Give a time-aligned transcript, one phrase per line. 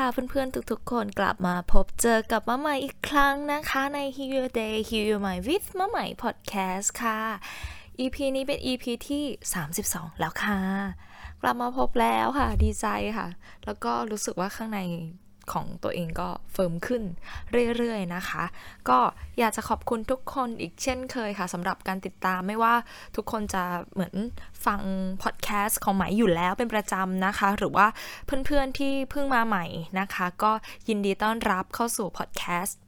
[0.00, 7.20] ค่ะเพื่อนๆทุกๆคนกลับมาพบเจอกับมะใหม่อีกครั้งนะคะใน Heal Your Day Heal Your Mind with มะใหม่ Podcast ค่ะ
[8.00, 9.24] EP นี้เป็น EP ที่
[9.72, 10.58] 32 แล้วค่ะ
[11.42, 12.86] กลับมาพบแล้วค่ะ ดีใจ
[13.18, 13.28] ค่ะ
[13.64, 14.80] แล้วก็รู้สึกว่าข้างใน
[15.52, 17.02] ของตัวเองก็เฟิร์มขึ้น
[17.76, 18.44] เรื่อยๆนะคะ
[18.88, 18.98] ก็
[19.38, 22.74] อยากจะขอบคุณทุกคนอีกเช่นเคยค่ะสำหรับการติดตามไม่ว่า
[23.16, 24.14] ทุกคนจะเหมือน
[24.66, 24.80] ฟัง
[25.22, 27.86] พอดแคสต์ของไหมอยู่แล้วเป็นประจำนะคะ หรือว่า
[28.46, 29.66] เพื่อนๆที่เพิ่งมาใหม่
[30.00, 30.52] นะคะ ก็
[30.88, 32.78] ยินดีต้อนรับเข้าสู่พอดแคสต์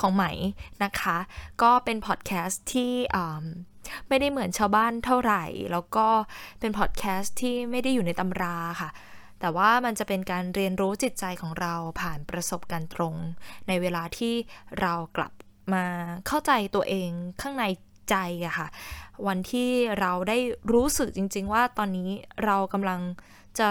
[0.00, 0.24] ของไหม
[0.84, 1.16] นะคะ
[1.62, 2.92] ก็เป็นพอดแคสต์ที่
[4.08, 6.06] ไม่ได้เหมือนชาวบ้านเท่าไหร่ แล้วก็
[6.60, 8.90] เป็นพอดแคสต์ที่ไม่ได้อยู่ในตำราค่ะ
[9.42, 13.14] แต่ว่ามันจะเป็นการเรียนรู้จิตใจของเราผ่านประสบการณ์ตรง
[13.68, 14.34] ในเวลาที่
[14.80, 15.32] เรากลับ
[15.74, 15.84] มา
[16.26, 17.64] เข้าใจตัวเองข้างใน
[18.10, 18.68] ใจอะค่ะ
[19.26, 19.70] วันที่
[20.00, 20.38] เราได้
[20.72, 22.10] รู้สึกจริง ๆ ว่าตอนนี้
[22.44, 23.00] เรากำลัง
[23.58, 23.70] จะ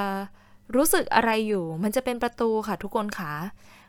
[0.76, 3.34] รู้สึกอะไรอยู่ มันจะเป็นประตูค่ะทุกคนค่ะ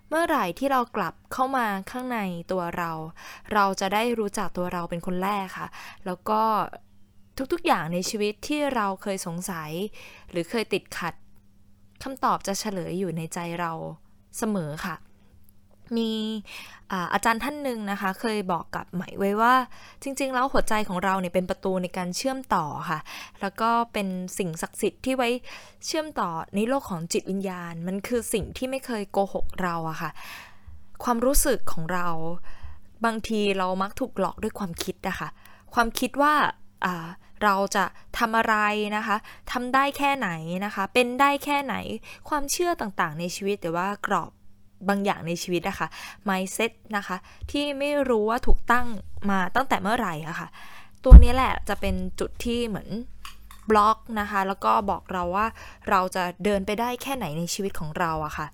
[0.09, 2.19] เมื่อไหร่ที่เรากลับเข้ามาข้างใน
[2.53, 2.93] ตัวเรา
[3.53, 5.69] เราจะได้รู้จักตัวเราเป็นคนแรกค่ะ
[6.07, 6.41] แล้วก็
[7.53, 9.71] ทุกๆอย่างในชีวิตที่เราเคยสงสัย
[10.31, 11.15] หรือเคยติดขัด
[12.03, 13.73] คำตอบจะเฉลยอยู่ในใจเรา
[14.39, 14.97] เสมอค่ะ
[15.97, 16.11] มี
[17.13, 19.55] อาจารย์ท่านหนึ่งนะคะ เคยบอกกับไหมไว้ว่า
[20.03, 22.99] จริง ๆ แล้วหัวใจของเราเนี่ยเป็นประตูในการเชื่อมต่อค่ะ
[23.41, 25.29] แล้วก็เป็นสิ่งศักดิ์สิทธิ์ที่ไว้
[25.87, 30.11] เชื่อมต่อในโลกของจิตวิญญาณ มันคือสิ่งที่ไม่เคยโกหกเราอะค่ะ
[31.05, 32.09] ความรู้สึกของเรา
[33.05, 35.29] บางทีเรามักถูกหลอกด้วยความคิดนะคะ
[35.75, 36.35] ความคิดว่า
[37.43, 37.85] เราจะ
[38.19, 38.57] ทำอะไร
[38.97, 39.17] นะคะ
[39.53, 40.31] ทำได้แค่ไหน
[40.65, 41.75] นะคะ เป็นได้แค่ไหน
[42.29, 44.31] ความเชื่อต่างๆ ในชีวิตแต่ว่ากรอบ
[44.89, 45.89] บางอย่างในชีวิตนะคะ
[46.29, 47.17] mindset นะคะ
[47.51, 48.87] ที่ไม่รู้ว่าถูกตั้ง
[49.31, 50.49] มาตั้งแต่เมื่อไหร่อะคะ่ะ
[51.05, 52.89] ตัวนี้แหละจะเป็นจุดที่เหมือน
[53.71, 55.47] บล็อกนะคะ แล้วก็บอกเราว่า
[55.91, 58.47] เราจะเดินไปได้แค่ไหนในชีวิตของเราอะคะ่ะ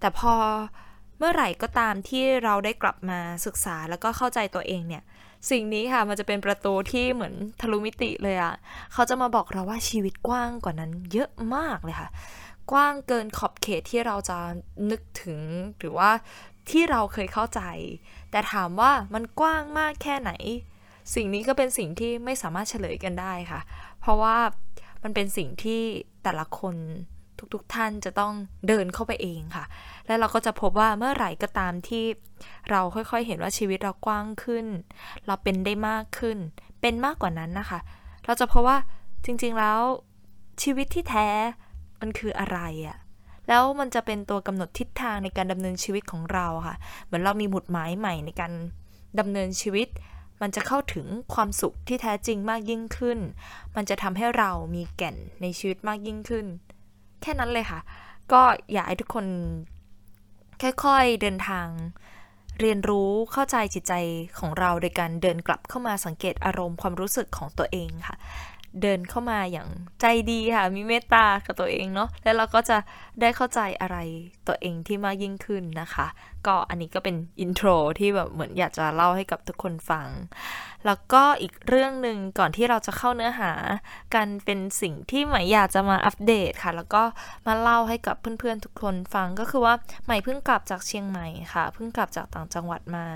[0.00, 0.34] แต่พอ
[1.18, 5.02] เมื่อไหร่ก็ตามที่เราได้กลับมาศึกษาแล้วก็เข้าใจตัวเองเนี่ย
[5.50, 8.54] สิ่งนี้ค่ะมันจะเป็นประตูที่เหมือนทะลุมิติเลยอะ่ะ
[8.92, 12.08] เขาจะมาบอกเราว่าชีวิตกว้างกว่านั้นเยอะมากเลยค่ะ
[12.72, 14.38] กว้างเกินขอบเขตที่เราจะ
[14.90, 15.40] นึกถึง
[15.78, 16.10] หรือว่า
[16.70, 17.60] ที่เราเคยเข้าใจ
[18.30, 20.32] แต่ถามว่ามันกว้างมากแค่ไหน
[21.14, 23.60] สิ่งนี้ก็เป็นสิ่งที่ไม่สามารถเฉลยกันได้ค่ะ
[24.00, 24.36] เพราะว่า
[25.02, 25.82] มันเป็นสิ่งที่
[26.24, 26.76] แต่ละคน
[27.52, 28.32] ทุกๆทท่านจะต้อง
[28.68, 29.64] เดินเข้าไปเองค่ะ
[30.06, 32.04] และเราก็จะพบว่าเมื่อไหร่ก็ตามที่
[32.70, 34.66] เราค่อยๆ เห็นว่าชีวิตเรากว้างขึ้น
[35.26, 36.38] เราเป็นได้มากขึ้น
[36.80, 37.80] เป็นมากกว่านั้นนะคะ
[38.24, 38.78] เราจะพบว่า
[39.24, 39.80] จริงๆแล้ว
[40.62, 41.28] ชีวิตที่แท้
[42.00, 42.96] มันคืออะไรอะ
[43.48, 48.52] แล้วมันจะเป็นตัวกำหนดทิศทางในการดำเนินชีวิตของเราค่ะ เหมือนเรามีหมุดหมายใหม่ในการ
[49.18, 49.88] ดำเนินชีวิต
[50.40, 53.18] มันจะเข้าถึงความสุขที่แท้จริงมากยิ่งขึ้น
[53.76, 56.46] มันจะทำให้เรามีแก่นในชีวิตมากยิ่งขึ้น
[57.24, 57.80] แค่นั้นเลยค่ะ
[58.32, 58.42] ก็
[58.72, 59.26] อยากให้ทุกคน
[60.62, 61.66] ค่อยๆเดินทาง
[62.60, 63.92] เรียนรู้เข้าใจจิตใจ
[64.38, 68.16] ของเราโดยการเดินกลับเข้ามาสังเกตอารมณ์ความรู้สึกของตัวเองค่ะ
[68.82, 69.68] เดินเข้ามาอย่าง
[70.00, 72.76] ใจดีค่ะมีเมตตากับตัวเองเนาะแล้วเราก็จะ
[73.20, 73.96] ได้เข้าใจอะไร
[74.48, 76.06] ตัวเองที่มากยิ่งขึ้นนะคะ
[76.46, 77.68] ก็อันนี้ก็เป็นอินโทร
[77.98, 80.08] ที่แบบเหมือนอยากจะเล่าให้กับทุกคนฟัง
[80.86, 83.52] แล้วก็อีกเรื่องหนึ่งก่อนที่เราจะเข้าเนื้อหา
[84.14, 87.02] กันเป็นสิ่งที่ใหม่อยากจะมาอัปเดตค่ะ แล้วก็
[87.46, 89.74] มาเล่าให้กับเพื่อนๆทุกคนฟังก็คือว่า
[90.04, 93.06] ใหม่เพิ่งกลับจากเชียงใหม่ค่ะเพิ่งกลับจากต่างจังหวัดมา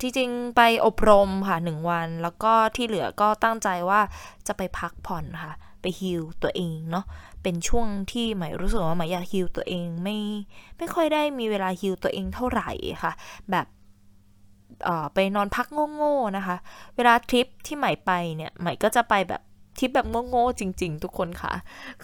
[0.00, 4.00] ที่จริงไปอบรมค่ะหนึ่งวัน แล้วก็ที่เหลือก็ตั้งใจว่า
[4.46, 7.04] จะไปพักผ่อนค่ะ ไปฮิลตัวเองเนาะ
[7.42, 10.18] เป็นช่วงที่ใหม่รู้สึกว่าใหม่อยากฮิลตัวเองไม่
[10.78, 12.70] ไม่ค่อยได้มีเวลาฮิลตัวเองเท่าไหร่
[13.02, 13.12] ค่ะ
[13.50, 13.66] แบบ
[15.14, 16.56] ไปนอนพักโง่ๆนะคะ
[16.96, 19.42] เวลาทริปที่ใหม่ไปเนี่ยไหมก็จะไปแบบ
[19.78, 21.52] ทริปแบบโง่ๆจริง ๆ ทุกคนค่ะ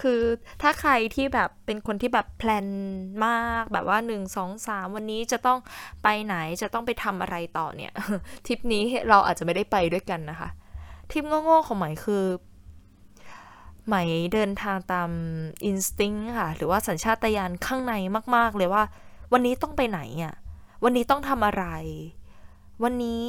[0.01, 0.21] คือ
[0.63, 2.67] ถ้าใครที่แบบเป็นคนที่แบบ plan
[3.27, 5.59] มากแบบว่า 1 2 3 วันนี้จะต้อง
[6.03, 7.93] ไปไหนจะต้องไปทำอะไรต่อเนี่ย
[8.47, 10.49] ทริปนี้เราอาจจะไม่ได้ไปด้วยกันนะคะ
[11.11, 12.25] ทริปโง่ๆของใหม่คือ
[13.87, 14.05] ใหม่
[14.35, 15.11] เดินทางตาม
[15.65, 17.95] instinct ค่ะ หรือว่าสัญชาตญาณข้างใน
[18.37, 18.83] มาก ๆ เลยว่า
[19.33, 20.35] วันนี้ต้องไปไหนอะ
[20.85, 21.65] วันนี้ต้องทำอะไร
[22.83, 23.29] วันนี้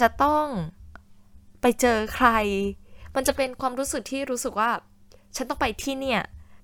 [0.00, 0.46] จะต้อง
[1.60, 2.28] ไปเจอใคร
[3.16, 4.70] มันจะเป็นความรู้สึกที่รู้สึกว่า
[5.36, 6.20] ฉันต้องไปที่เนี่ย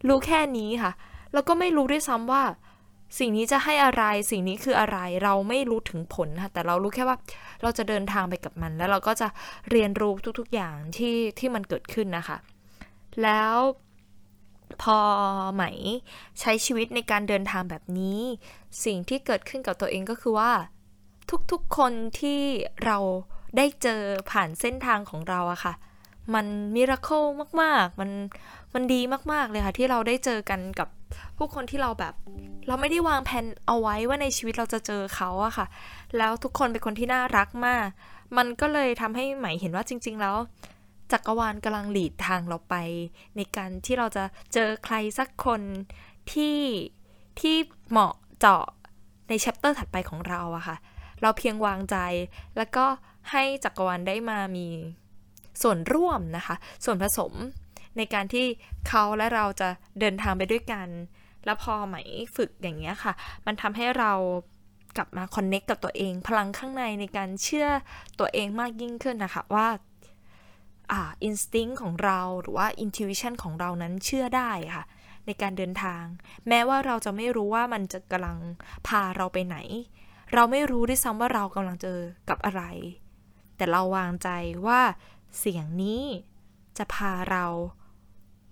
[0.09, 0.93] รู้แค่นี้ค่ะ
[1.33, 2.43] แล้วก็ไม่รู้ด้วยซ้ำว่า
[3.19, 7.17] สิ่งนี้จะให้อะไร สิ่งนี้คืออะไร เราไม่รู้ถึงผลค่ะ แต่เรารู้แค่ว่า
[7.63, 9.29] เราจะเดินทางไปกับมัน แล้วเราก็จะ
[9.71, 12.37] เรียนรู้ทุกๆอย่างที่ที่มันเกิดขึ้นนะคะ
[13.23, 13.57] แล้ว
[14.83, 14.99] พอ
[15.55, 15.63] ไหม
[16.41, 18.21] ใช้ชีวิตในการเดินทางแบบนี้
[18.85, 20.53] สิ่งที่เกิดขึ้นกับตัวเองก็คือว่า
[21.53, 22.41] ทุกๆคนที่
[22.85, 22.99] เรา
[23.57, 25.75] ได้เจอผ่านเส้นทางของเราอะค่ะ
[26.35, 27.23] มันมิราเคิล
[27.63, 28.11] มาก ๆ มัน
[28.75, 29.01] มันดี
[29.33, 30.89] มาก ๆ เลยค่ะ ที่เราได้เจอกันกับ
[31.37, 32.15] ผู้คนที่เราแบบ
[32.69, 35.67] เราไม่ได้วางแผนเอาไว้ว่าในชีวิตเราจะเจอเขาอะค่ะ
[36.19, 37.87] แล้วทุกคนเป็นคนที่น่ารักมาก
[38.37, 40.37] มันก็เลยทำให้ใหม่เห็นว่าจริง ๆ แล้ว
[41.13, 42.75] จักรวาลกำลังหลีดทางเราไป
[43.37, 45.61] ในการที่เราจะเจอใครสักคน
[46.33, 46.59] ที่
[47.41, 47.57] ที่
[47.91, 48.65] เหมาะเจาะ
[49.29, 50.77] ในแชปเตอร์ถัดไปของเราอะค่ะ
[51.23, 51.97] เราเพียงวางใจ
[52.57, 52.85] แล้วก็
[53.31, 54.69] ให้จักรวาลได้มามี
[55.63, 57.33] ส่วนร่วมนะคะ ส่วนผสม
[57.97, 58.47] ในการที่
[58.89, 59.69] เขาและเราจะ
[60.01, 60.89] เดินทางไปด้วยกัน
[61.45, 61.97] แล้วพอไหม
[62.37, 63.13] ฝึกอย่างเงี้ยค่ะ
[63.47, 64.13] มันทำให้เรา
[64.97, 67.69] กลับมาคอนเน็กกับตัวเอง พลังข้างในในการเชื่อ
[68.19, 69.69] ตัวเองมากยิ่งขึ้นนะคะว่า
[70.93, 74.85] อ่าอินสติ้งของเราหรือว่าอินทิวิชันของเรานั้นเชื่อได้ค่ะ
[75.27, 76.05] ในการเดินทาง
[76.49, 78.39] แม้ว่าเราจะไม่รู้ว่ามันจะกำลัง
[78.87, 79.57] พาเราไปไหน
[80.35, 82.63] เราไม่รู้ด้วยซ้ำว่าเรากำลังเจอกับอะไร
[83.57, 84.29] แต่เราวางใจ
[84.67, 84.81] ว่า
[85.39, 86.05] เสียงนี้
[86.79, 87.45] จะพาเรา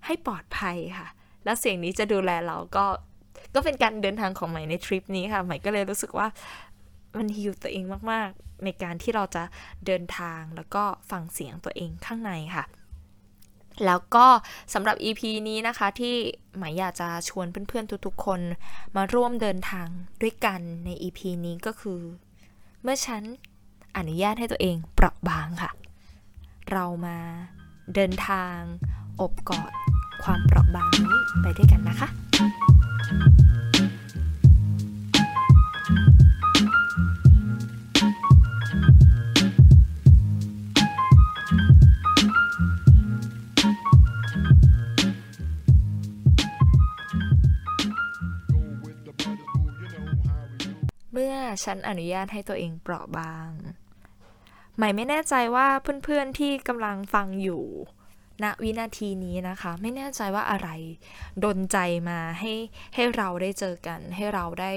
[0.05, 1.07] ให้ปลอดภัยค่ะ
[1.43, 2.85] แล้วเสียงนี้จะดูแลเราก็
[3.55, 6.27] ก็เป็นการเดินทางของใหม่ในทริปนี้ค่ะใหม่ก็เลยรู้สึกว่า
[7.17, 9.43] มันฮิวตัวเองมากๆ ในการที่เราจะ
[9.85, 12.65] เดินทางแล้วก็ฟังเสียงตัวเองข้างในค่ะ
[13.85, 14.25] แล้วก็
[14.73, 16.15] สำหรับ EP นี้นะคะที่
[16.57, 18.39] หมายอยากจะชวนเพื่อนๆทุกๆ คน
[18.95, 19.87] มาร่วมเดินทาง
[20.21, 22.01] ด้วยกันใน EP นี้ก็คือ
[22.83, 23.23] เมื่อฉัน
[23.97, 25.71] อนุญาตให้ตัวเองเปราะบางค่ะ
[26.71, 27.17] เรามา
[27.95, 28.59] เดินทาง
[29.21, 29.71] อบกอด
[30.23, 32.09] ความเปราะบางนี้ไปด้วยกันนะคะ
[51.13, 53.49] เมื่อฉันอนุญาตให้ตัวเองเปราะบาง
[54.83, 55.67] หม่ไม่แน่ใจว่า
[56.03, 57.63] เพื่อนๆที่กำลังฟังอยู่
[58.43, 60.69] ณวินาทีนี้นะคะ ไม่แน่ใจว่าอะไร
[61.43, 61.77] ดนใจ
[62.09, 62.53] มาให้
[62.95, 64.71] ให้เราได้เจอกัน ให้เราได้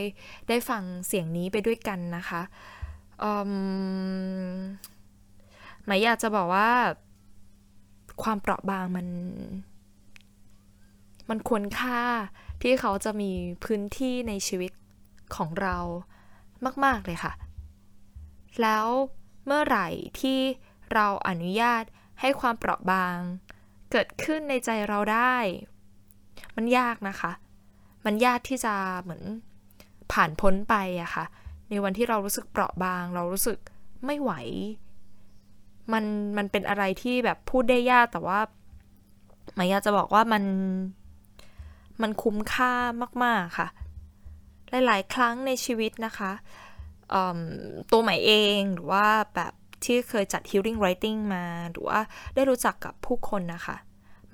[0.49, 2.43] ได้ฟังเสียงนี้ไปด้วยกันนะคะ
[5.87, 6.71] หมายอยากจะบอกว่า
[8.23, 9.07] ความเปราะบางมัน
[11.29, 12.03] มันควรค่า
[12.63, 13.31] ที่เขาจะมี
[13.65, 14.73] พื้นที่ในชีวิต
[15.37, 15.77] ของเรา
[16.85, 17.33] มาก ๆ เลยค่ะ
[18.63, 18.87] แล้ว
[19.47, 19.89] เมื่อไหร่
[20.21, 20.39] ที่
[20.93, 21.85] เราอนุญาต
[22.21, 23.19] ให้ความเปราะบาง
[23.91, 25.37] เกิดขึ้นในใจเราได้
[26.57, 27.33] มันยากนะคะ
[28.05, 29.23] มันยากที่จะเหมือน
[30.13, 31.25] ผ่านพ้นไปอะคะ่ะ
[31.71, 33.59] ในวันที่เรารู้สึกเปราะบาง เรารู้สึก
[34.07, 34.33] ไม่ไหว
[35.93, 36.05] มัน
[36.37, 38.41] มันเป็นอะไรที่แบบพูดได้ยากแต่ว่า
[39.55, 40.45] หมายาจะบอกว่ามัน
[42.03, 42.73] มันคุ้มค่า
[43.25, 43.69] มาก ๆค่ะ
[44.87, 46.33] หลาย ๆ ครั้งในชีวิตนะคะ
[47.93, 49.53] ตัวใหม่เองหรือว่าแบบ
[49.85, 52.01] ที่เคยจัด healing writing มา หรือว่า
[52.35, 53.77] ได้รู้จักกับผู้คนนะคะ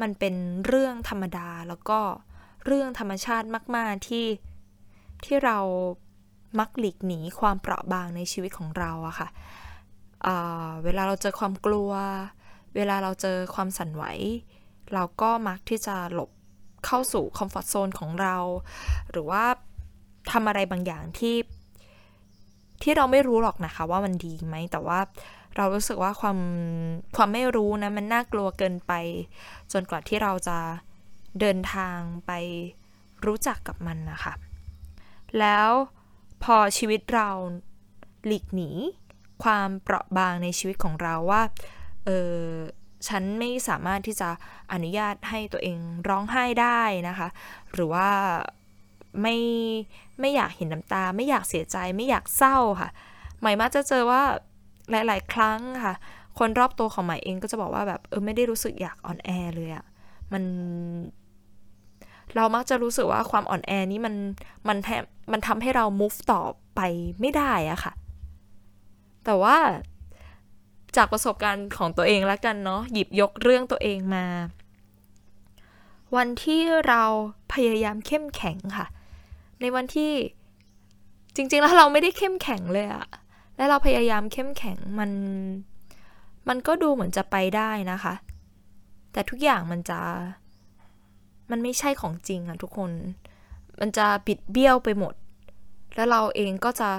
[0.00, 0.34] มันเป็น
[0.66, 2.00] เรื่องธรรมดาแล้วก็
[2.66, 3.46] เรื่องธรรมชาติ
[3.76, 4.26] มาก ๆ ที่
[5.24, 5.58] ที่เรา
[6.58, 9.28] มักหลีกหนีความเปราะบางในชีวิตของเราอะค่ะ
[10.84, 11.92] เวลาเราเจอความกลัว
[12.76, 14.04] เวลาเราเจอความสั่นไหว
[14.94, 16.30] เราก็มักที่จะหลบ
[16.86, 18.36] เข้าสู่คอมฟอร์ทโซนของเรา
[19.10, 19.44] หรือว่า
[20.32, 21.34] ทำอะไรบางอย่างที่
[22.82, 25.00] ที่เราไม่รู้หรอกนะคะว่ามันดีไหม แต่ว่า
[25.56, 26.38] เรารู้สึกว่าความ
[27.16, 28.92] ความไม่รู้นะมันน่ากลัวเกินไป
[29.72, 30.58] จนกว่าที่เราจะ
[31.40, 32.32] เดินทางไป
[33.26, 34.32] รู้จักกับมันนะคะ
[35.38, 35.68] แล้ว
[36.44, 37.28] พอชีวิตเรา
[38.26, 38.70] หลีกหนี
[39.44, 41.42] ความเปราะบางในชีวิตของเราว่า
[42.04, 42.38] เออ
[43.08, 44.30] ฉันไม่สามารถที่จะ
[44.72, 47.28] อนุญาตให้ตัวเองร้องไห้ได้นะคะ
[47.72, 48.08] หรือว่า
[49.20, 49.36] ไม่
[50.20, 52.90] ไม่อยากเห็นน้ำตา ไม่อยากเสียใจ ไม่อยากเศร้าค่ะ
[53.40, 54.22] ใหม่มักจะเจอว่า
[54.90, 55.94] หลาย ๆ ครั้งค่ะ
[56.38, 59.84] คนรอบตัวของใหม่เองก็จะบอกว่าแบบเออไม่ได้รู้สึกอยากอ่อนแอเลยอะ
[60.32, 60.42] มัน
[62.36, 64.14] เรามักจะรู้สึกว่าความอ่อนแอนี้มัน
[64.68, 64.88] มันแท
[65.32, 66.42] มันทำให้เรา move ต่อ
[66.76, 66.80] ไป
[67.20, 67.92] ไม่ได้อะค่ะ
[69.24, 69.56] แต่ว่า
[70.96, 74.26] จากประสบการณ์ของตัวเองแล้วกันเนาะหยิบยกเรื่องตัวเองมา
[76.16, 77.02] วันที่เรา
[77.52, 78.86] พยายามเข้มแข็งค่ะ
[79.60, 80.12] ในวันที่
[81.36, 83.06] จริง ๆ แล้วเราไม่ได้เข้มแข็งเลยอะ
[83.56, 85.10] และเราพยายามเข้มแข็งมัน
[86.48, 88.14] มันก็ดูเหมือนจะไปได้นะคะ
[89.12, 90.00] แต่ทุกอย่างมันจะ
[91.50, 92.90] มันไม่ใช่ของจริงอะทุกคน
[93.80, 95.14] มันจะปิดเบี้ยวไปหมด
[95.94, 96.90] แล้วเราเองก็จะ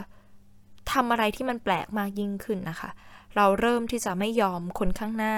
[0.92, 2.90] ทำอะไรที่มันแปลกมากยิ่งขึ้นนะคะ
[3.36, 5.36] เราเริ่มที่จะไม่ยอมคนข้างหน้า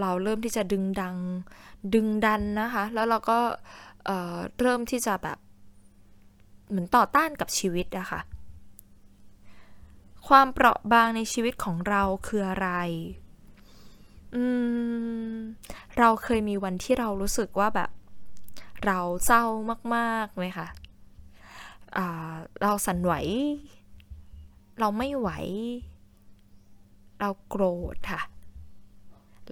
[0.00, 1.16] เราเริ่มที่จะดึงดัง
[1.94, 3.38] ดึงดันนะคะ แล้วเราก็
[4.06, 5.38] เเริ่มที่จะแบบ
[6.68, 8.20] เหมือนต่อต้านกับชีวิตอะคะ่ะ
[10.28, 12.68] ความเปราะบางในชีวิตของเราคืออะไร
[14.34, 14.44] อื
[15.34, 15.36] ม
[15.98, 17.90] เราเคยมีวันที่เรารู้สึกว่าแบบ
[18.86, 19.44] เราเศร้า
[19.96, 20.66] มากๆไหมคะ
[22.62, 23.12] เราสั่นไหว
[24.80, 25.28] เราไม่ไหว
[27.20, 28.20] เราโกรธค่ะ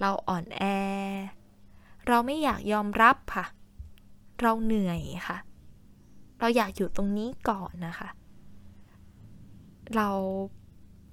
[0.00, 0.62] เราอ่อนแอ
[2.09, 3.44] เราไม่อยากยอมรับค่ะ
[4.40, 5.38] เราเหนื่อยค่ะ
[6.45, 8.09] เราอยากอยู่ตรงนี้ก่อนนะคะ
[9.97, 10.09] เรา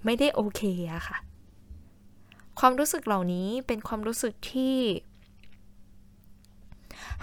[0.05, 0.61] ไม่ได้โอเค
[0.93, 1.17] อะค่ะ
[2.59, 4.75] ความรู้สึกเหล่านี้เป็นความรู้สึกที่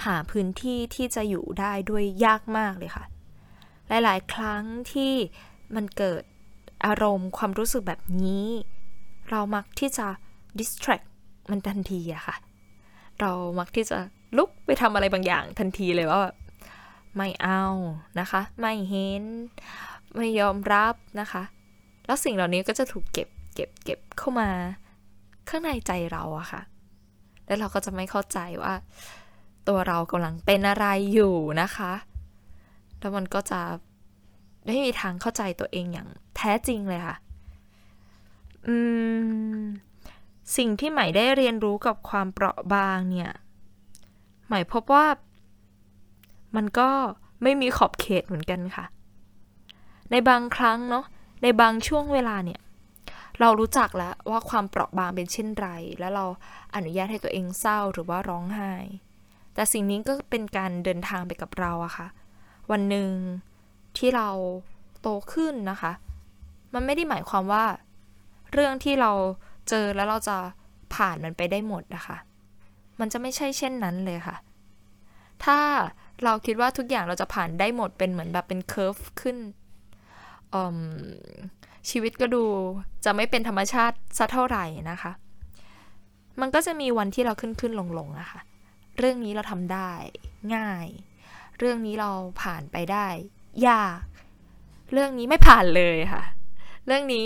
[0.04, 3.04] หาพื้นที่ที่จะอยู่ได้ด้วยยากมากเลยค่ะ
[3.88, 4.62] หลายๆ ครั้ง
[4.92, 5.12] ที่
[5.74, 6.22] มันเกิด
[6.86, 8.46] อารมณ์ความรู้สึกแบบนี้
[9.30, 10.06] เรามักที่จะ
[10.58, 11.06] distract
[11.50, 12.36] มันทันทีอะค่ะ
[13.20, 13.98] เรามักที่จะ
[14.36, 16.36] ลุกไปทำอะไรบางอย่างทันทีเลยว่าแบบ
[17.16, 17.62] ไม่เอา
[18.20, 19.24] นะคะ ไม่เห็น
[20.16, 21.42] ไม่ยอมรับนะคะ
[22.06, 24.50] แล้วสิ่งเหล่านี้ก็จะถูกเก็บเก็บเก็บเข้ามา
[25.48, 26.62] ข้างในใจเราอะค่ะ
[27.46, 28.74] แล้วเราก็จะไม่เข้าใจว่า
[29.68, 31.92] ตัวเรากำลังเป็นอะไรอยู่นะคะ
[32.98, 33.60] แล้วมันก็จะ
[34.64, 37.16] ไม่มีทางเข้าใจตัวเองอย่างแท้จริงเลยค่ะ
[38.66, 38.76] อื
[39.58, 39.60] ม
[40.56, 43.32] สิ่งที่ใหม่ได้เรียนรู้กับความเปราะบางเนี่ย
[44.46, 45.06] ใหม่พบว่า
[46.56, 46.88] มันก็
[47.42, 48.84] ไม่มีขอบเขตเหมือนกันค่ะ
[50.10, 51.04] ในบางครั้งเนาะ
[51.42, 52.60] ในบางช่วงเวลาเนี่ย
[53.40, 55.68] เรารู้จักแล้วว่าความเปราะบางเป็นเช่นไร
[56.00, 56.24] แล้วเรา
[56.74, 58.72] อนุญาตให้ตัวเองเศร้าหรือว่าร้องไห้
[59.54, 62.06] แต่สิ่งนี้ก็เป็นการเดินทางไปกับเราอะค่ะ
[62.70, 63.10] วันหนึ่ง
[63.98, 64.28] ที่เรา
[65.00, 65.92] โตขึ้นนะคะ
[66.72, 67.64] มันไม่ได้หมายความว่า
[68.52, 69.12] เรื่องที่เรา
[69.68, 70.36] เจอแล้วเราจะ
[70.94, 72.16] ผ่านมันไปได้หมดนะคะ
[73.00, 74.36] มันจะไม่ใช่เช่นนั้นเลยค่ะ
[75.44, 75.58] ถ้า
[76.24, 79.36] เราคิดว่าทุกอย่างเราจะผ่านได้หมดเป็นเหมือนแบบเป็นเคอร์ฟขึ้น
[81.90, 82.44] ชีวิตก็ดู
[83.04, 85.12] จะไม่เป็นธรรมชาติสักเท่าไหร่นะคะ
[86.40, 88.40] มันก็จะมีวันที่เราขึ้นขึ้นลงลงนะคะ
[88.98, 89.92] เรื่องนี้เราทำได้
[90.54, 90.86] ง่าย
[91.58, 92.10] เรื่องนี้เรา
[92.42, 93.06] ผ่านไปได้
[93.68, 94.00] ยาก
[94.92, 96.22] เรื่องนี้ไม่ผ่านเลยค่ะ
[96.86, 97.24] เรื่องนี้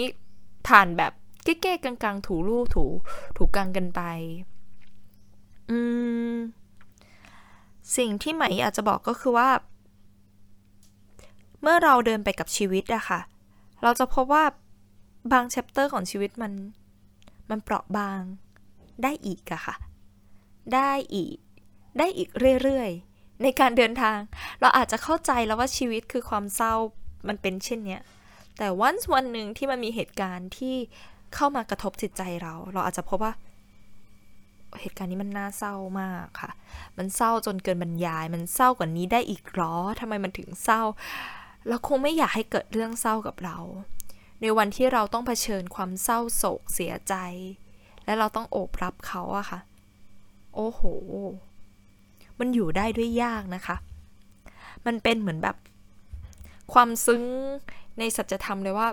[0.69, 1.13] ผ่านแบบ
[1.45, 2.85] เก๊ๆกลางๆ ถูรูถู
[3.37, 4.01] ถูกลางกันไป
[5.71, 5.79] อื
[6.33, 6.35] ม
[7.97, 9.49] สิ่งที่ใหม่อาจจะบอกก็คือว่า
[11.63, 13.21] เมื่อเราเดินไปกับชีวิตอะค่ะ
[13.83, 14.45] เราจะพบว่า
[15.33, 16.53] บางแชปเตอร์ของชีวิตมัน
[17.51, 18.23] มันเปราะบาง
[19.03, 19.75] ได้อีกอะค่ะ
[20.75, 21.37] ได้อีก
[21.99, 22.29] ได้อีก
[22.63, 24.19] เรื่อยๆ ในการเดินทาง
[24.61, 26.75] เราอาจจะเข้าใจแล้วว่าชีวิตคือความเศร้า
[27.29, 27.99] มันเป็นเช่นนี้
[28.59, 30.77] แต่วันวันหนึ่งที่มันมีเหตุการณ์ที่
[31.35, 33.33] เข้ามากระทบจิตใจเรา เราอาจจะพบว่า
[34.81, 36.51] เหตุการณ์นี้มันน่าเศร้ามากค่ะ
[36.99, 40.83] มันเศร้าจนเกินบรรยาย มันเศร้ากว่านี้ได้อีกหรอทำไมมันถึงเศร้า
[41.69, 43.59] เราคงไม่อยากให้เกิดเรื่องเศร้ากับเรา
[44.41, 47.15] ในวันที่เราต้องเผชิญความเศร้าโศกเสียใจ
[48.05, 49.61] และเราต้องโอบรับเขาอะค่ะ
[50.55, 50.81] โอ้โห
[52.39, 53.77] มันอยู่ได้ด้วยยากนะคะ
[54.87, 55.57] มันเป็นเหมือนแบบ
[56.73, 57.23] ความซึ้ง
[57.99, 58.89] ในสัจธรรมเลยว่า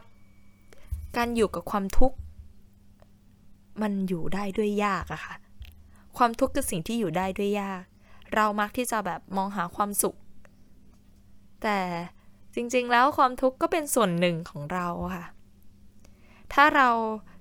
[1.18, 2.18] การอยู่กับความทุกข์
[3.82, 5.36] มันอยู่ได้ด้วยยากอะค่ะ
[6.20, 7.84] ความทุกข์คือสิ่งที่อยู่ได้ด้วยยาก
[8.36, 10.16] เรามักที่จะแบบมองหาความสุข
[11.64, 11.80] แต่
[12.56, 15.26] จริงๆแล้วความทุกข์ก็เป็นส่วนหนึ่งของเราค่ะ
[16.54, 16.90] ถ้าเรา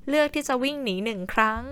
[0.09, 1.63] เลือกที่จะวิ่งหนีหนึ่งครั้ง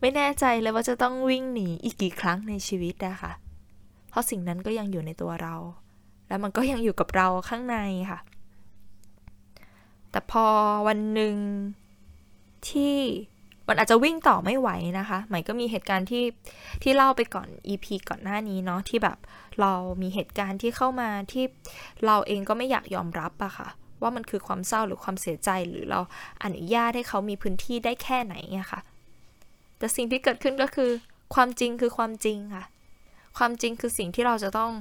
[0.00, 3.32] ไม่แน่ใจเลยว่าจะต้องวิ่งหนีอีกกี่ครั้งในชีวิตนะคะ
[4.08, 5.54] เพราะสิ่งนั้นก็ยังอยู่ในตัวเรา
[6.28, 7.76] แล้วมันก็ยังอยู่กับเราข้างใน
[8.10, 8.20] ค่ะ
[10.10, 10.46] แต่พอ
[10.86, 11.36] วันหนึ่ง
[12.68, 12.96] ที่
[13.68, 16.24] มันอาจจะวิ่งต่อไม่ไหวนะคะใหมายก็มีเหตุการณ์ที่
[16.82, 19.18] ที่เล่าไปก่อน EP ก่อนหน้านี้เนาะที่แบบ
[19.60, 21.44] เรามีเหตุการณ์ที่เข้ามาที่
[22.06, 23.68] เราเองก็ไม่อยากยอมรับอะค่ะ
[24.02, 26.00] ว่ามันคือความเศร้าหรือความเสียใจหรือเรา
[26.44, 28.80] อนุญาตให้เขามีพื้นที่ได้แค่ไหนอะค่ะ
[29.78, 30.90] แต่สิ่งที่เกิดขึ้นก็คือ
[31.34, 32.64] ความจริงคือความจริงค่ะ
[33.38, 34.72] ความจริงคือสิ่งที่เราจะต้อง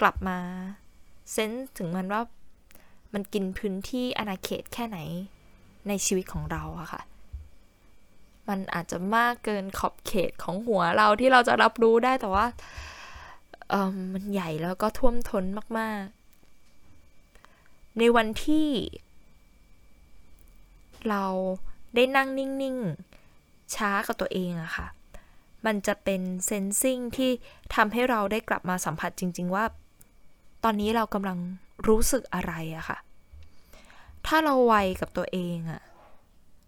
[0.00, 0.38] กลับมา
[1.32, 2.22] เซนส์ถึงมันว่า
[3.14, 4.98] มันกินพื้นที่อาณาเขตแค่ไหน
[5.88, 7.02] ในชีวิตของเราอะค่ะ
[8.48, 12.46] มันอาจจะมากเกินขอบเขตของหัวเราที่เราจะรับรู้ได้แต่ว่า
[13.70, 15.44] เออมันใหญ่แล้วก็ท่วมท้น
[15.78, 16.04] มาก
[17.22, 18.68] ๆ ในวันที่
[21.08, 21.24] เรา
[21.94, 22.76] ได้นั่งนิ่ง
[23.26, 24.86] ๆ ช้ากับตัวเองอะค่ะ
[25.66, 27.30] มันจะเป็นเซนซิงที่
[27.74, 29.64] ทำให้เราได้กลับมาสัมผัสจริง ๆ ว่า
[30.64, 31.38] ตอนนี้เรากำลัง
[31.88, 32.98] รู้สึกอะไรอะค่ะ
[34.26, 35.82] ถ้าเราไวกับตัวเองอะ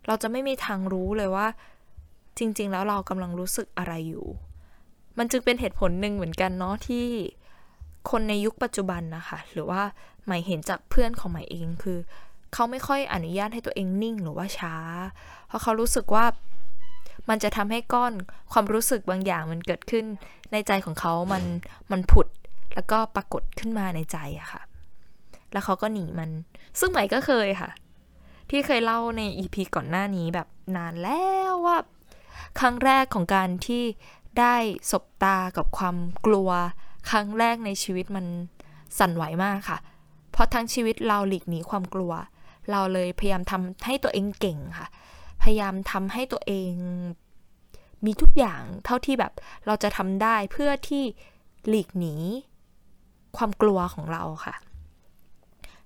[0.08, 1.46] เราจะไม่มีทางรู้เลยว่า
[2.38, 4.26] จริง ๆ แล้วเรากำลังรู้สึกอะไรอยู่
[5.18, 7.06] มันจึงเป็นเหตุผลหนึ่งเหมือนกันเนาะที่
[8.10, 9.82] คนในยุคปัจจุบันนะคะ หรือว่า
[10.26, 11.98] หมายเห็นจากเพื่อนของหมายเองคือ
[12.54, 14.74] เขาไม่ค่อยอนุญาตให้ตัวเองนิ่งหรือว่าช้า
[15.46, 16.24] เพราะเขารู้สึกว่า
[17.28, 18.12] มันจะทำให้ก้อน
[18.52, 20.04] ความรู้สึกบางอย่างมันเกิดขึ้น
[20.52, 21.44] ในใจของเขามัน
[21.90, 22.26] มันผุด
[22.74, 24.62] แล้วก็ปรากฏขึ้นมาในใจอะค่ะ
[25.52, 26.30] แล้วเขาก็หนีมัน
[26.78, 27.70] ซึ่งใหม่ก็เคยค่ะ
[28.50, 31.78] ที่เคยเล่าในอีพีก่อนหน้านี้แบบนานแล้วว่า
[32.60, 33.84] ครั้งแรกของการที่
[34.38, 34.56] ได้
[34.90, 36.50] สบตากับความกลัว
[37.10, 38.26] ครั้งแรกในชีวิตมัน
[38.98, 39.78] สั่นไหวมากค่ะ
[40.30, 42.12] เพราะทั้งชีวิตเราหลีกหนีความกลัว
[42.70, 44.88] เราเลยพยายามทำให้ตัวเองเก่งค่ะ
[45.42, 46.72] พยายามทำให้ตัวเอง
[48.04, 49.32] มีทุกอย่างเท่าที่แบบ
[49.66, 51.04] เราจะทำได้เพื่อที่
[51.68, 52.14] หลีกหนี
[53.36, 54.54] ความกลัวของเราค่ะ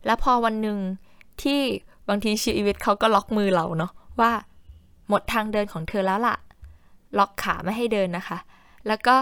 [0.07, 0.78] แล้วพอวันหนึ่ง
[1.42, 1.61] ที่
[2.09, 4.32] บางทีชีวิตเขาก็ล็อกมือเราเนาะว่า
[5.09, 6.37] หมดทางเดินของเธอแล้วล่ะ
[7.18, 8.38] ล็อกขาไม่ให้เดินนะคะ
[8.87, 9.16] แล้วก็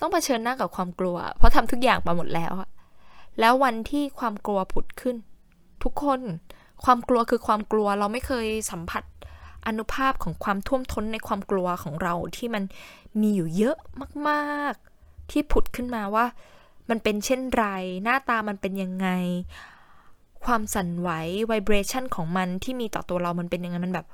[0.00, 2.52] ต้องเผชิญหน้ากับความกลัว เพราะทำทุกอย่างมาหมดแล้ว
[3.40, 5.16] แล้ววันที่ความกลัวผุดขึ้น
[5.82, 6.20] ทุกคน
[6.84, 9.04] ความกลัวคือความกลัวเราไม่เคยสัมผัส
[9.66, 12.62] อนุภาพของความท่วมท้นในความกลัวของเราที่มัน
[13.20, 13.76] มีอยู่เยอะ
[14.28, 16.24] มาก ๆ ที่ผุดขึ้นมาว่า
[16.90, 17.64] มันเป็นเช่นไร
[18.04, 19.08] หน้าตามันเป็นยังไง
[20.46, 21.10] ความสั่นไหว
[21.46, 24.06] ไวเบรชันของมันที่มีต่อตัวเรามันเป็นยังไงมันแบบ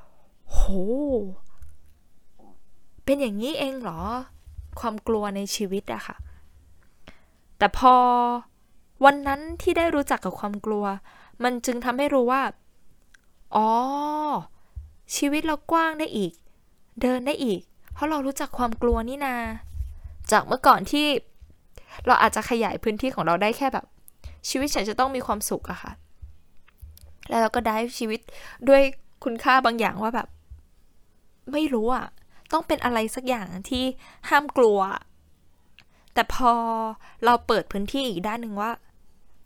[0.51, 0.61] โห
[3.05, 4.01] เป็นอย่างนี้เองเหรอ
[4.81, 6.17] ความกลัวในชีวิตอะค่ะ
[7.59, 7.95] แต่พอ
[9.05, 10.85] วันนั้นที่ได้รู้จักกับความกลัว
[11.43, 12.43] มันจึงทำให้รู้ว่า
[13.57, 13.69] อ๋อ
[15.17, 16.33] ชีวิตเรากว้างได้อีก
[17.03, 17.61] เดินได้อีก
[17.93, 19.37] เพราะเรารู้จักความกลัวนี่นา
[20.33, 21.07] จากเมื่อก่อนที่
[22.07, 23.85] เราอาจจะขยายพื้นที่ของเราได้แค่แบบ
[24.49, 25.93] ชีวิตฉันจะต้องมีความสุขอะค่ะ
[27.31, 28.21] แล้วเราก็ได้ชีวิต
[28.69, 28.83] ด้วย
[29.25, 30.29] คุณค่าบางอย่างว่าแบบ
[31.53, 32.07] ไม่รู้อะ
[32.53, 33.85] ต้องเป็นอะไรสักอย่างที่
[34.29, 34.79] ห้ามกลัว
[36.15, 36.53] แต่พอ
[37.25, 38.71] เราเปิดพื้นที่อีกด้านหนึ่งว่า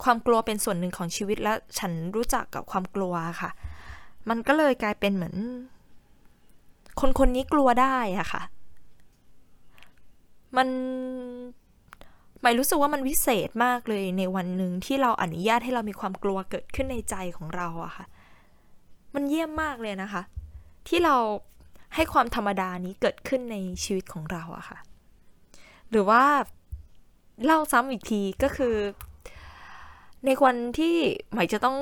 [0.03, 3.51] ความกลัวเป็นส่วนหนึ่งของชีวิตและฉันรู้จักกับความกลัวค่ะ
[4.29, 5.35] มันก็เลยกลายเป็นเหมือน
[6.99, 8.41] คนคนนี้กลัวได้อะค่ะ
[10.57, 10.67] มัน
[12.45, 18.05] หมายรู้สึกว่ามันวิเศษมากเลยในวันหนึ่งที่เราอนุญาตให้เรามีความกลัวเกิดขึ้นในใจของเราอะค่ะ
[19.15, 20.21] มันเยี่ยมมากเลยนะคะ
[20.87, 21.15] ที่เรา
[21.95, 24.77] ให้ความธรรมดานี้เกิดขึ้นในชีวิตของเราอะค่ะ
[25.89, 26.23] หรือว่า
[27.45, 28.75] เล่าซ้ำอีกทีก็คือ
[30.25, 30.95] ในวันที่
[31.33, 31.77] หมายจะต้อง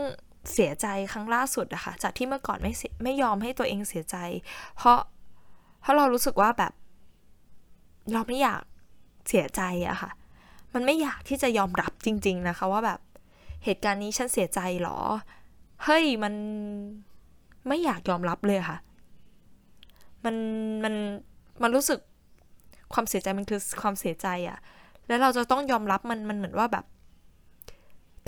[0.53, 2.73] เสียใจครั้งล่าสุดอะค่ะ จากที่เมื่อก่อนไม่
[3.03, 4.17] ไม่ยอมให้ตัวเองเสียใจ
[4.77, 4.99] เพราะ
[5.81, 6.73] เพราะเรารู้สึกว่าแบบ
[8.13, 8.61] เราไม่อยาก
[9.27, 10.11] เสียใจอะค่ะ
[10.73, 12.99] มันไม่อยากที่จะยอมรับจริง ๆ นะคะ ว่าแบบ
[13.63, 14.99] เหตุการณ์นี้ฉันเสียใจหรอ
[15.83, 16.33] เฮ้ยมัน
[17.67, 18.77] ไม่อยากยอมรับเลยค่ะ
[20.25, 20.35] มัน
[20.83, 20.93] มัน
[21.61, 21.99] มันรู้สึก
[22.93, 24.57] ความเสียใจมันคือความเสียใจอะ
[25.07, 26.85] แล้วเราจะต้องยอมรับมันมันเหมือนว่าแบบ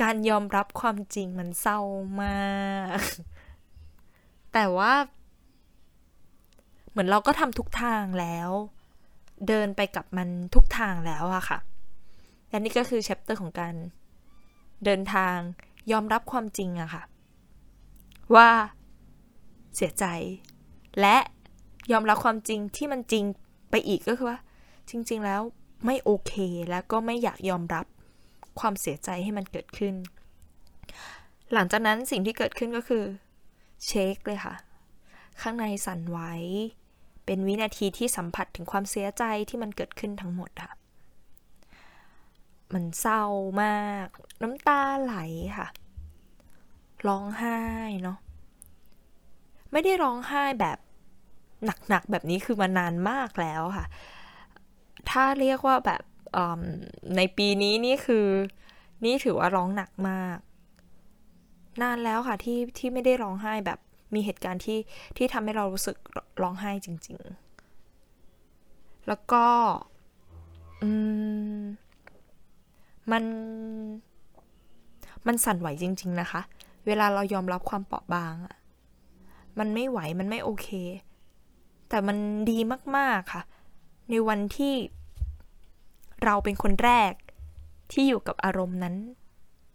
[0.01, 1.79] การยอมรับความจริงมันเศร้า
[2.23, 2.99] มาก
[4.53, 4.93] แต่ว่า
[6.89, 8.49] เหมือนเราก็ทำทุกทางแล้ว
[9.47, 11.59] เดินไปกับมันทุกทางแล้วอะค่ะ
[12.55, 13.75] และนี่ก็คือแชปเตอร์ของการ
[14.85, 15.37] เดินทาง
[15.91, 17.03] ยอมรับความจริงอะค่ะ
[18.35, 18.49] ว่า
[19.75, 20.05] เสียใจ
[21.01, 21.17] และ
[21.91, 23.23] ยอมรับความจริงที่มันจริง
[23.69, 24.39] ไปอีกก็คือว่า
[24.89, 25.41] จริง ๆ แล้ว
[25.85, 26.33] ไม่โอเค
[26.69, 27.85] แล้วก็ไม่อยากยอมรับ
[28.59, 29.93] ความเสียใจให้มันเกิดขึ้น
[31.53, 33.03] หลังจากนั้นสิ่งที่เกิดขึ้นก็คือ
[33.85, 34.55] เช็คเลยค่ะ
[35.41, 36.19] ข้างในสั่นไหว
[37.25, 40.73] เป็นวินาทีที่สัมผัสถึงความเสียใจที่มันเกิดขึ้นทั้งหมดค่ะ
[42.73, 43.23] มันเศร้า
[43.63, 44.07] มาก
[44.41, 45.15] น้ำตาไหล
[45.57, 45.67] ค่ะ
[47.07, 47.59] ร้องไห้
[48.03, 48.17] เนาะ
[49.71, 50.77] ไม่ได้ร้องไห้แบบ
[51.89, 53.85] หนักๆแบบนี้คือมานานมากแล้วค่ะ
[55.09, 56.03] ถ้าเรียกว่าแบบ
[57.17, 58.25] ในปีนี้นี่คือ
[59.05, 60.37] นี่ถือว่าร้องหนักมาก
[61.81, 63.79] นานแล้วค่ะที่ที่ไม่ได้ร้องไห้แบบ
[64.13, 64.79] มีเหตุการณ์ที่
[65.17, 65.97] ที่ทำให้เรารู้สึก
[66.41, 67.19] ร้องไห้จริง
[68.33, 69.45] ๆ แล้วก็
[70.81, 70.89] อื
[71.57, 71.61] ม
[73.11, 73.23] มัน
[75.27, 76.41] มันสั่นไหวจริง ๆ นะคะ
[76.85, 78.55] เวลาเรายอมรับความเปราะบางอะ
[79.59, 80.67] มันไม่ไหวมันไม่โอเค
[81.89, 82.17] แต่มัน
[82.49, 82.57] ดี
[82.97, 83.43] มาก ๆ ค่ะ
[84.09, 84.73] ในวันที่
[86.25, 87.13] เราเป็นคนแรก
[87.91, 88.95] ที่อยู่กับอารมณ์นั้น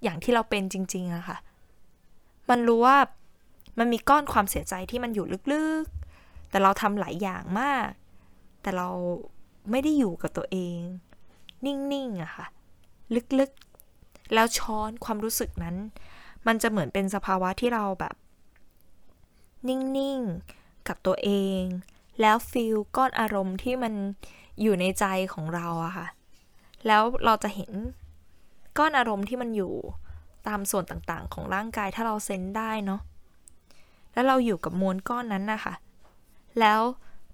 [0.02, 1.38] อย่างที่เราเป็นจริง ๆอะค่ะ
[2.50, 2.96] มันรู้ว่า
[3.78, 7.88] มันมีก้อนความเสียใจที่มันอยู่ลึกๆ แต่เราทำหลายอย่างมาก
[8.62, 8.88] แต่เรา
[9.70, 10.78] ไม่ได้อยู่กับตัวเอง
[11.64, 12.46] นิ่ง ๆอะค่ะ
[13.38, 15.76] ลึกๆ แล้วช้อนความรู้สึกนั้น
[16.46, 18.14] มันจะเหมือนเป็นสภาวะที่เราแบบ
[19.68, 21.62] นิ่งๆ กับตัวเอง
[22.20, 23.94] แล้วฟีลก้อนอารมณ์ที่มัน
[24.62, 26.06] อยู่ในใจของเราอะค่ะ
[26.86, 27.72] แล้วเราจะเห็น
[28.78, 29.72] ก้อนอารมณ์ที่มันอยู่
[30.48, 33.00] ตามส่วนต่างๆ ของร่างกายถ้าเราเซนได้เนาะ
[34.12, 35.74] แล้วเราอยู่กับมวลก้อนนั้นนะคะ
[36.60, 36.80] แล้ว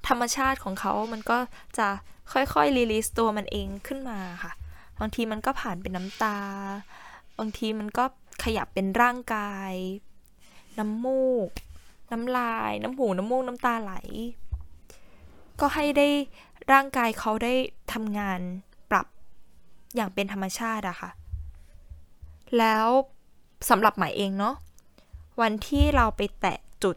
[0.09, 1.39] ธรรมชาติของเขามันก็
[1.79, 1.89] จะ
[2.33, 4.53] ค่อยๆรีลิสตัวมันเองขึ้นมาค่ะ
[5.01, 6.39] บางทีมันก็ผ่านเป็นน้ำตา
[7.39, 8.05] บางทีมันก็
[8.45, 9.73] ขยับเป็นร่างกาย
[10.79, 11.49] น้ำมูก
[12.13, 13.95] น้ำลาย น้ำหูน้ำมูกน้ำตาไหล
[15.61, 16.09] ก็ให้ได้
[16.73, 17.55] ร่างกายเขาได้
[17.93, 18.41] ทำงาน
[18.91, 19.07] ปรับ
[19.95, 21.11] อย่างเป็นธรรมชาติอะค่ะ
[22.59, 22.87] แล้ว
[23.71, 24.55] สำหรับหมายเองเนาะ
[25.41, 26.97] วันที่เราไปแตะจุด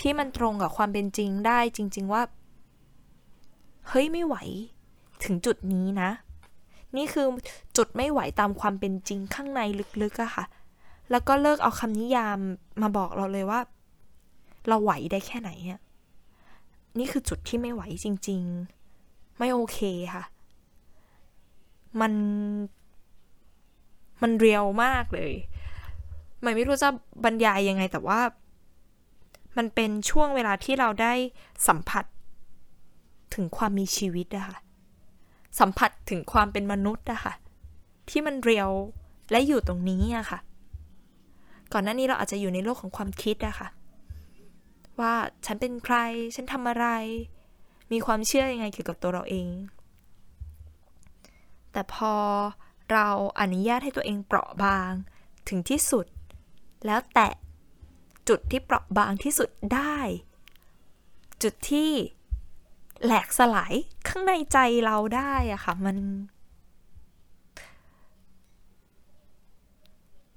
[0.00, 2.22] ที่มันตรงกับความเป็นจริงได้จริง ๆว่า
[3.88, 4.36] เฮ้ยไม่ไหว
[5.24, 6.10] ถึงจุดนี้นะ
[6.96, 7.26] นี่คือ
[7.76, 9.60] จุดไม่ไหวตามความเป็นจริงข้างใน
[10.02, 10.44] ลึกๆอะค่ะ
[11.10, 12.38] แล้วก็เลิกเอาคำนิยาม
[12.82, 13.60] มาบอกเราเลยว่า
[14.68, 15.80] เราไหวได้แค่ไหนอะ
[16.98, 18.42] นี่คือจุดที่ไม่ไหวจริง
[18.90, 19.78] ๆ ไม่โอเค
[20.14, 20.24] ค่ะ
[22.00, 22.12] มัน
[24.22, 25.32] มันเรียวมากเลย
[26.40, 26.88] ไม่ไม่รู้จะ
[27.24, 28.20] บรรยายยังไงแต่ว่า
[29.56, 31.12] มันเป็นช่วงเวลาที่เราได้
[31.68, 32.04] สัมผัส
[33.34, 34.58] ถึงความมีชีวิตอะค่ะ
[35.58, 37.34] สัมผัสถึงความเป็นมนุษย์อะค่ะ
[38.10, 38.70] ที่มันเรียว
[39.30, 40.38] และอยู่ตรงนี้อะค่ะ
[41.72, 43.68] ก่อนหน้านี้เราอาจจะอยู่ในโลกของความคิดอะค่ะ
[45.00, 45.14] ว่า
[45.46, 45.96] ฉันเป็นใคร
[46.34, 46.86] ฉันทำอะไร
[47.92, 49.48] มีความเชื่อยังไงเกี่ยวกับตัวเราเอง
[51.72, 52.14] แต่พอ
[52.92, 53.08] เรา
[53.40, 54.90] อนุญาตให้ตัวเองเปราะบาง
[55.48, 56.06] ถึงที่สุด
[56.86, 57.32] แล้วแตะ
[58.28, 59.96] จุดที่เปราะบางที่สุดได้
[61.42, 61.90] จุดที่
[63.02, 63.74] แหลกสลาย
[64.08, 65.96] ข้างในใจเราได้อะค่ะ มัน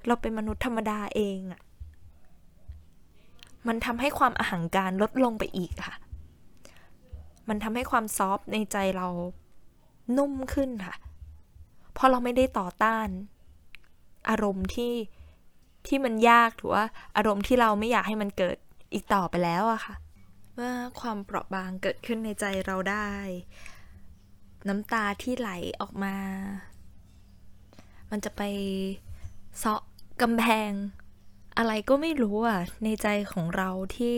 [0.08, 1.62] เราเป็นมนุษย์ธรรมดาเองอะ
[3.68, 5.96] มันทำให้ความอาหังการลดลงไปอีกค่ะ
[7.50, 9.08] มันทำให้ความซอฟในใจเรา
[10.18, 10.96] นุ่มขึ้นค่ะ
[11.94, 13.08] เพราะเราไม่ได้ต่อต้าน
[14.30, 14.94] อารมณ์ที่
[15.88, 16.86] ที่มันยากถือว่า
[17.18, 18.58] อารมณ์ที่เราไม่อยากให้มันเกิด
[18.94, 19.96] อีกต่อไปแล้วอะค่ะ
[20.60, 23.10] เมื่อความเปราะบางเกิดขึ้นในใจเราได้
[24.68, 25.50] น้ำตาที่ไหล
[25.82, 26.16] ออกมา
[28.12, 28.42] มันจะไป
[29.58, 29.82] เซาะ
[30.22, 30.72] กำแพง
[31.58, 34.16] อะไรก็ไม่รู้อะในใจของเราที่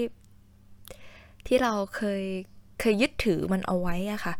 [1.47, 2.23] ที่เราเคย
[2.79, 4.33] เคยยึดถือมันเอาไว้อะค่ะ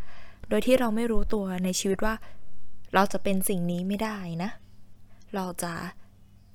[0.50, 2.16] โดยที่เราไม่รู้ตัวในชีวิตว่า
[2.94, 4.50] เราจะเป็นสิ่งนี้ไม่ได้นะ
[5.36, 5.74] เราจะ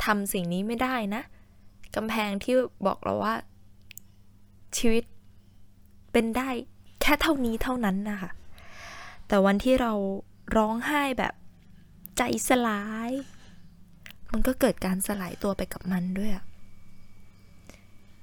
[0.05, 1.23] ทำสิ่งนี้ไม่ได้นะ
[1.97, 2.55] กำแพงที่
[2.87, 3.35] บอกเราว่า
[4.79, 5.05] ชีวิต
[6.15, 6.49] เป็นได้
[7.03, 8.31] แค่เท่านี้เท่านั้นนะคะ
[9.29, 9.93] แต่วันที่เรา
[10.57, 11.35] ร้องไห้แบบ
[12.17, 13.11] ใจสลาย
[14.33, 16.31] มันก็เกิดการสลายตัวไปกับมันด้วย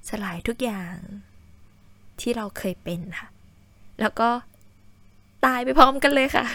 [0.10, 0.96] สลายทุกอย่าง
[2.22, 3.28] ที่เราเคยเป็นค่ะ
[4.02, 4.30] แล้วก็
[5.46, 6.46] ตายไปพร้อมกันเลยค่ะ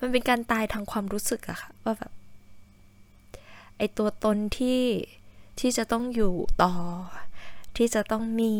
[0.00, 2.12] มันเป็นการตายทางความรู้สึกอะค่ะ ว่าแบบ
[3.78, 4.82] ไอตัวตนที่
[5.60, 6.72] ที่จะต้องอยู่ต่อ
[7.76, 8.54] ที่จะต้องมี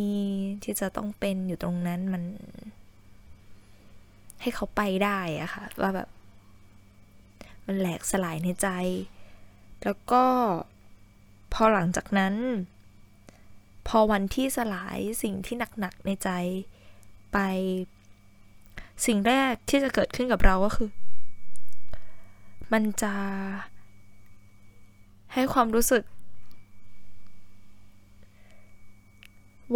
[0.64, 2.22] ที่จะต้องเป็นอยู่ตรงนั้นมัน
[4.40, 6.09] ให้เขาไปได้อะค่ะ ว่าแบบ
[7.66, 8.68] มันแหลกสลายในใจ
[9.85, 10.24] แล้วก็
[11.52, 12.35] พอหลังจากนั้น
[13.88, 16.31] พอวันที่สลายสิ่งที่หนักๆในใจ
[17.33, 17.38] ไป
[19.07, 20.88] สิ่งแรกที่จะเกิดขึ้นกับเราก็คือ
[22.72, 23.14] มันจะ
[25.35, 26.02] ให้ความรู้สึก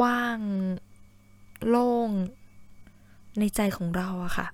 [0.02, 0.38] ว่าง
[1.68, 2.10] โล่ง
[3.38, 4.46] ในใจของเราอะค่ะ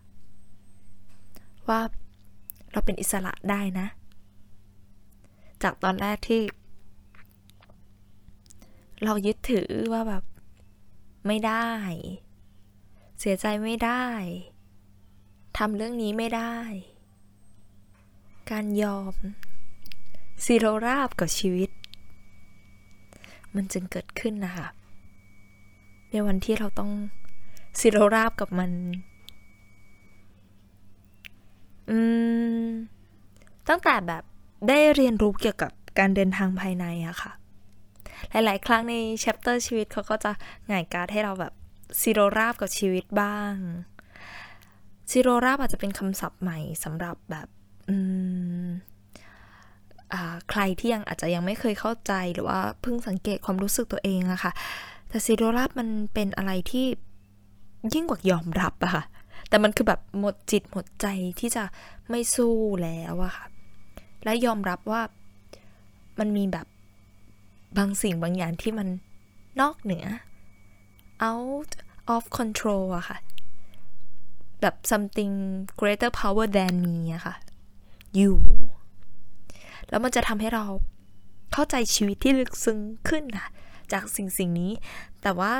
[1.68, 1.80] ว่า
[2.72, 3.86] เราเป็นอิสระได้นะ
[5.62, 6.42] จากตอนแรกที่
[9.04, 10.24] เรายึดถือว่าแบบ
[11.26, 11.68] ไม่ได้
[13.20, 14.06] เสียใจไม่ได้
[15.58, 16.56] ทำเรื่องนี้ไม่ได้
[18.50, 19.14] การยอม
[20.44, 21.70] ซีโรราบกับชีวิต
[23.54, 24.66] มันจึงเกิดขึ้นนะคะ
[26.10, 26.90] ในวันที่เราต้อง
[27.80, 28.70] ศิโรราบกับมัน
[31.90, 31.98] อื
[32.64, 32.66] ม
[33.68, 34.22] ตั้งแต่แบบ
[34.68, 37.32] ได้เรียนรู้เกี่ยวกับการเดินทางภายในอะค่ะ
[38.30, 40.32] หลาย ๆ ครั้งใน chapter ชีวิตเขาก็จะ
[40.70, 41.52] ง่ายการให้เราแบบ
[42.00, 43.54] ศิโรราบกับชีวิตบ้าง
[45.10, 47.48] ศิโรราบอาจจะเป็นคำศัพท์ใหม่สำหรับแบบ
[47.88, 47.96] อื
[48.66, 48.68] ม
[50.50, 54.52] ใครที่ยังอาจจะยังไม่เคยเข้าใจหรือว่าเพิ่งสังเกตความรู้สึกตัวเองอะค่ะ
[55.08, 56.86] แต่ซีโรราบมันเป็นอะไรที่
[57.94, 59.04] ยิ่งกว่ายอมรับอะค่ะ
[59.48, 61.06] แต่มันคือแบบหมดจิตหมดใจ
[61.40, 61.64] ที่จะ
[62.10, 63.46] ไม่สู้แล้วอะค่ะ
[64.24, 65.02] และยอมรับว่า
[66.18, 66.66] มันมีแบบ
[67.78, 68.88] บางสิ่งบางอย่างที่มัน
[69.60, 70.06] นอกเหนือ
[71.30, 71.70] out
[72.14, 73.18] of control อะค่ะ
[74.60, 75.32] แบบ something
[75.80, 77.34] greater power than me อะค่ะ
[78.18, 78.32] you
[79.88, 80.64] แล้วมันจะทำให้เรา
[81.52, 83.48] เข้าใจชีวิตที่ลึกซึ้งขึ้นค่ะ
[83.92, 84.72] จากสิ่งสิ่งนี้
[85.22, 85.52] แต่ว่า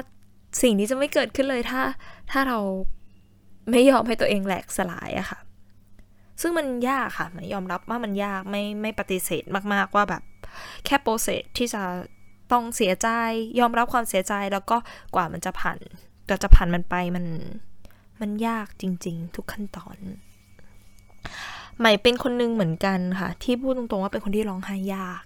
[0.63, 1.83] สิ่งนี้จะไม่เกิดขึ้นเลยถ้า
[2.31, 2.59] ถ้าเรา
[3.71, 5.39] ไม่ยอมให้ตัวเองแหลกสลายอะค่ะ
[6.41, 10.23] ซึ่งมันยากค่ะยอมรับว่ามันยากไม่ไม่ปฏิเสธมาก ๆว่าแบบ
[10.85, 11.83] แค่โปรเซสที่จะ
[12.53, 13.09] ต้องเสียใจ
[13.61, 14.77] ยอมรับความเสียใจแล้วก็
[15.15, 15.79] กว่ามันจะผ่าน
[16.29, 17.27] กว่าจะผ่านมันไปมัน
[18.21, 19.97] มันยากจริง ๆ ทุกขั้นตอน
[21.79, 25.23] ใหม่เป็นคนนึงเหมือนกันค่ะ ที่พูดตรงๆว่าเป็นคนที่ร้องไห้ยาก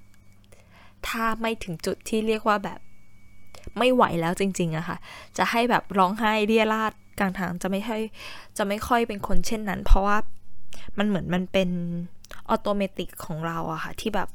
[1.06, 2.80] ถ้าไม่ถึงจุดที่เรียกว่าแบบ
[3.78, 4.96] ไม่ไหวแล้วจริงๆอะค่ะ
[5.38, 8.02] จะให้แบบร้องไห้เรียราดกลางทางจะไม่ค่อย
[8.58, 10.16] จะไม่ค่อยเป็นคนเช่นนั้น เพราะว่า
[10.98, 11.70] มันเหมือนมันเป็น
[12.48, 14.28] ออโตเมติกของเราอะค่ะ ที่แบบ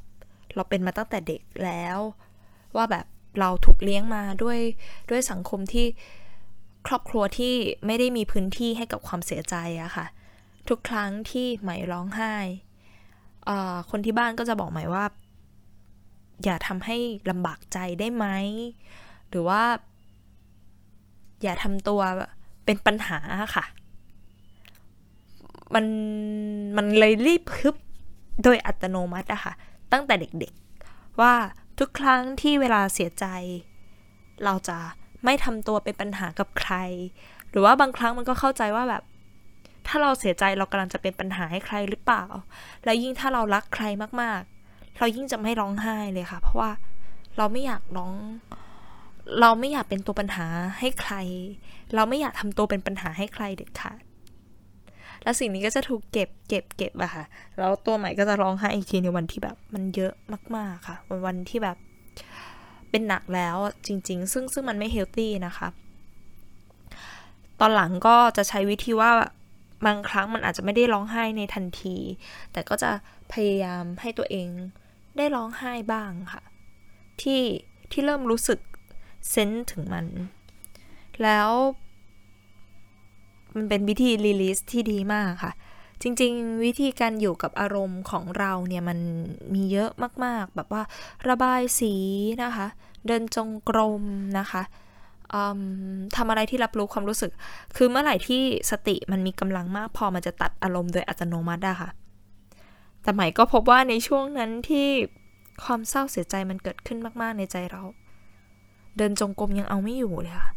[0.55, 1.97] เราเป็นมาตั้งแต่เด็กแล้ว
[2.75, 3.05] ว่าแบบ
[3.39, 4.59] เราถูกเลี้ยงมาด้วย
[5.09, 5.85] ด้วยสังคมที่
[6.88, 7.53] ครอบครัวที่
[7.85, 10.05] ไม่ได้มีพื้นที่ให้กับความเสียใจอะค่ะ
[10.69, 12.35] ทุกครั้งที่ใหม่ร้องไห้
[13.89, 15.05] คนที่บ้านก็จะบอกใหม่ว่า
[16.43, 16.97] อย่าทำให้
[17.29, 18.25] ลำบากใจได้ไหม
[19.36, 19.62] รือว่า
[21.43, 22.02] อย่าทำตัว
[22.65, 23.19] เป็นปัญหา
[23.56, 23.65] ค่ะ
[25.76, 25.86] มัน
[26.78, 27.76] มันเลยรีบฮึบ
[28.43, 29.54] โดยอัตโนมัติอะค่ะ
[29.91, 31.34] ตั้งแต่เด็กๆ ว่า
[31.80, 33.26] ทุกครั้งที่เวลาเสียใจ
[34.43, 34.78] เราจะ
[35.26, 36.74] ไม่ทำตัวเป็นปัญหากับใคร
[37.50, 39.04] หรือว่าบางครั้งมันก็เข้าใจว่าแบบ
[39.88, 42.24] ถ้าเราเสียใจเรากำลังจะเป็นปัญหาให้ใครหรือเปล่า
[42.84, 43.86] แล้วยิ่งถ้าเรารักใคร
[44.21, 46.71] มากๆ เรายิ่งจะไม่ร้องไห้เลยค่ะ เพราะว่า
[47.38, 48.13] เราไม่อยากร้อง
[49.39, 50.47] เราไม่อยากเป็นตัวปัญหา
[50.79, 51.13] ให้ใคร
[51.95, 54.01] เราไม่อยากทำตัวเป็นปัญหาให้ใครเด็ดขาด
[55.23, 57.23] แล้วสิ่งนี้ก็จะถูกเก็บเก็บเก็บอะค่ะ
[57.57, 60.13] แล้วตัวใหม่ก็จะร้องไห้อีกทีในวันที่แบบ มันเยอะ
[60.55, 61.77] มาก ๆค่ะ วันวันที่แบบ
[62.89, 65.67] เป็นหนักแล้วจริง ๆ ซึ่งซึ่งมันไม่เฮลตี้นะคะ
[67.59, 69.11] ตอนหลังก็จะใช้วิธีว่า
[69.85, 71.95] บางครั้งมันอาจจะไม่ได้ร้องไห้ในทันที
[72.51, 72.91] แต่ก็จะ
[73.33, 74.47] พยายามให้ตัวเอง
[75.17, 76.43] ได้ร้องไห้บ้างค่ะ
[77.21, 77.41] ที่
[77.91, 78.59] ที่เริ่มรู้สึก
[79.29, 80.05] เซนส์ถึงมัน
[81.23, 81.49] แล้ว
[83.55, 85.53] มันเป็นวิธีรีลิสที่ดีมากค่ะ
[86.01, 88.99] จริง ๆ วิธีการอยู่กับอารมณ์ของเราเนี่ย มัน
[89.53, 89.91] มีเยอะ
[90.25, 90.83] มากๆ แบบว่า
[91.29, 91.93] ระบายสี
[92.43, 92.67] นะคะ
[93.07, 94.03] เดินจงกรม
[94.39, 94.63] นะคะ
[96.15, 97.31] ทำอะไรที่รับรู้ความรู้สึก
[97.75, 101.89] คือเมื่อไหร่ที่สติมันมีกำลังมากพอมันจะตัดอารมณ์โดยอัตโนมัติอะค่ะ
[103.01, 104.88] แต่ใหม่ก็พบว่าในช่วงนั้นที่
[105.63, 107.83] ความเศร้าเสียใจมันเกิดขึ้นมาก ๆ ในใจเรา
[108.97, 110.51] เดินจงกรมยังเอาไม่อยู่เลยค่ะ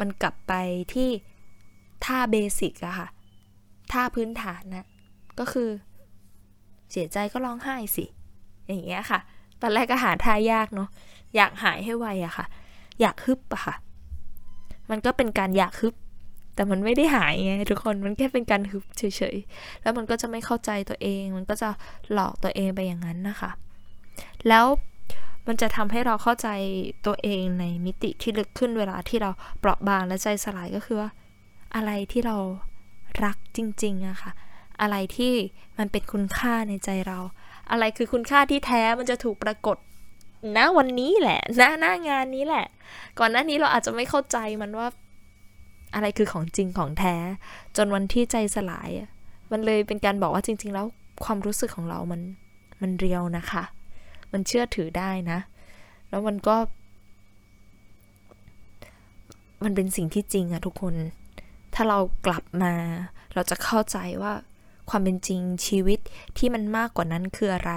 [0.00, 0.52] มันกลับไป
[0.94, 1.08] ที่
[2.04, 3.08] ท่าเบสิกอะค่ะ
[3.92, 4.86] ท่าพื้นฐานนะ
[5.38, 5.68] ก็คือ
[6.90, 8.04] เสียใจก็ร้องไห้สิ
[8.66, 9.20] อย่างเงี้ยค่ะ
[9.62, 10.88] ตอนแรกก็หาท่ายากเนาะ
[11.36, 12.46] อยากหายให้ไวอะค่ะ
[13.00, 13.74] อยากฮึบอะค่ะ
[14.90, 15.94] มันก็เป็นการอยากฮึบ
[16.54, 19.02] แต่มันไม่ได้หายไงทุกคน มันแค่เป็นการฮึบเฉ
[19.34, 21.68] ยๆ แล้วมันก็จะไม่เข้าใจตัวเอง มันก็จะ
[22.12, 23.50] หลอกตัวเองไปอย่างนั้นนะคะ
[24.48, 24.64] แล้ว
[25.46, 26.48] มันจะทำให้เราเข้าใจ
[27.06, 31.10] ตัวเองในมิติที่ลึกขึ้นเวลาที่เราเปราะบางและใจสลายก็คือว่า
[31.74, 32.36] อะไรที่เรา
[33.24, 34.32] รักจริงๆอะค่ะ
[34.80, 35.32] อะไรที่
[35.78, 37.18] มันเป็นคุณค่าในใจเรา
[37.70, 39.76] อะไรคือคุณค่าที่แท้มันจะถูกปรากฏ
[40.56, 42.66] ณวันนี้แหละณหน้างานนี้แหละ
[43.18, 44.88] ก่อนหน้านี้เราอาจจะไม่เข้าใจมันว่า
[45.94, 47.16] อะไรคือของจริงของแท้
[47.76, 48.90] จนวันที่ใจสลาย
[49.52, 50.86] มันเลยเป็นการบอกว่าจริง ๆ แล้ว
[51.24, 52.20] ความรู้สึกของเรามัน
[52.80, 53.62] มันเรียวนะคะ
[54.34, 55.38] มันเชื่อถือได้นะ
[56.08, 56.56] แล้วมันก็
[59.64, 60.94] มันเป็นสิ่งที่จริงอะทุกคน
[61.74, 62.74] ถ้าเรากลับมา
[63.34, 64.32] เราจะเข้าใจว่า
[64.90, 65.98] ความเป็นจริงชีวิต
[66.38, 67.72] ที่มันมากกว่านั้นคืออะไร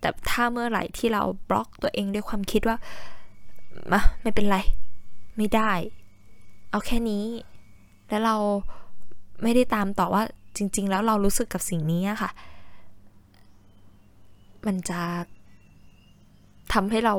[0.00, 2.76] แต่ถ้าเมื่อไหร่ที่เราบล็อกตัวเองด้วยความคิดว่า
[3.92, 4.58] มาไม่เป็นไร
[5.36, 5.72] ไม่ได้
[6.70, 7.24] เอาแค่นี้
[8.08, 8.36] แล้วเรา
[9.42, 10.22] ไม่ได้ตามต่อว่า
[10.56, 12.30] จริง ๆ แล้วเรารู้สึกกับสิ่งนี้ค่ะ
[14.66, 15.00] มันจะ
[16.72, 17.14] ทำให้เรา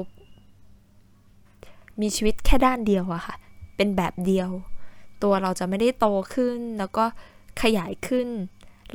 [2.01, 3.35] มีชีวิตแค่ด้านเดียวอะค่ะ
[3.75, 4.49] เป็นแบบเดียว
[5.23, 7.05] ตัวเราจะไม่ได้โตขึ้น แล้วก็
[7.61, 8.27] ขยายขึ้น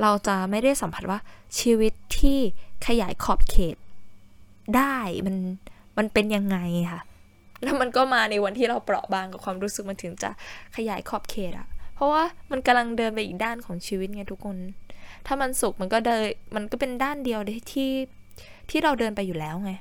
[0.01, 1.19] เราจะไม่ได้สัมผัสว่า
[1.59, 2.39] ชีวิตที่
[2.87, 3.77] ขยายขอบเขต
[4.75, 5.35] ได้มัน
[5.97, 6.57] มันเป็นยังไง
[6.91, 7.01] ค่ะ
[7.63, 10.29] แล้วมันก็มาในวันที่เราเปราะบางกับความรู้สึกมันถึงจะ
[10.75, 14.57] ขยายขอบเขตอะเพราะว่ามันกำลังเดินไปอีกด้านของชีวิตไงทุกคน
[15.25, 16.23] ถ้ามันสุขมันก็เดิน
[16.55, 17.39] มันก็เป็นด้านเดียว
[17.71, 17.91] ที่
[18.69, 19.71] ที่เราเดินไปอยู่แล้วไง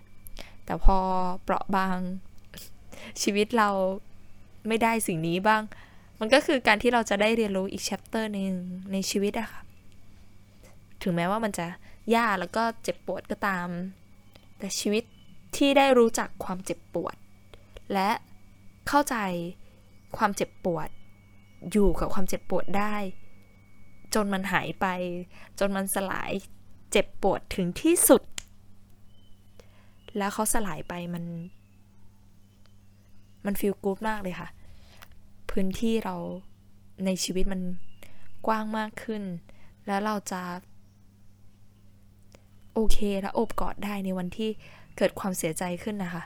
[0.65, 0.97] แต่พอ
[1.43, 1.99] เปราะบาง
[3.23, 3.69] ชีวิตเรา
[4.69, 5.63] ไม่ได้สิ่งนี้บ้าง
[6.21, 8.53] มันก็คือการที่เราจะได้เรียนรู้อีกแชปเตอร์หนึ่ง
[8.93, 9.61] ในชีวิตอะค่ะ
[11.03, 11.67] ถึงแม้ว่ามันจะ
[12.17, 13.69] ยากแล้วก็เจ็บปวดก็ตาม
[14.59, 15.05] แต่ชีวิต
[15.57, 17.17] ที่ได้รู้จักความเจ็บปวด
[17.93, 18.11] และ
[18.89, 19.17] เข้าใจ
[20.17, 20.89] ความเจ็บปวด
[21.73, 22.97] อยู่กับความเจ็บปวดได้
[24.15, 24.87] จนมันหายไป
[25.59, 26.33] จนมันสลาย
[26.93, 28.23] เจ็บปวดถึงที่สุด
[30.17, 31.25] แล้วเขาสลายไปมัน
[33.45, 34.49] มันฟีลกู๊ดมากเลยค่ะ
[35.51, 36.17] พื้นที่เรา
[37.05, 37.61] ในชีวิตมัน
[38.47, 39.23] กว้างมากขึ้น
[39.87, 40.43] แล้วเราจะ
[42.75, 44.51] โอเคและโอบกอดได้ในวันที่
[44.97, 46.23] เกิดความเสียใจขึ้นนะคะ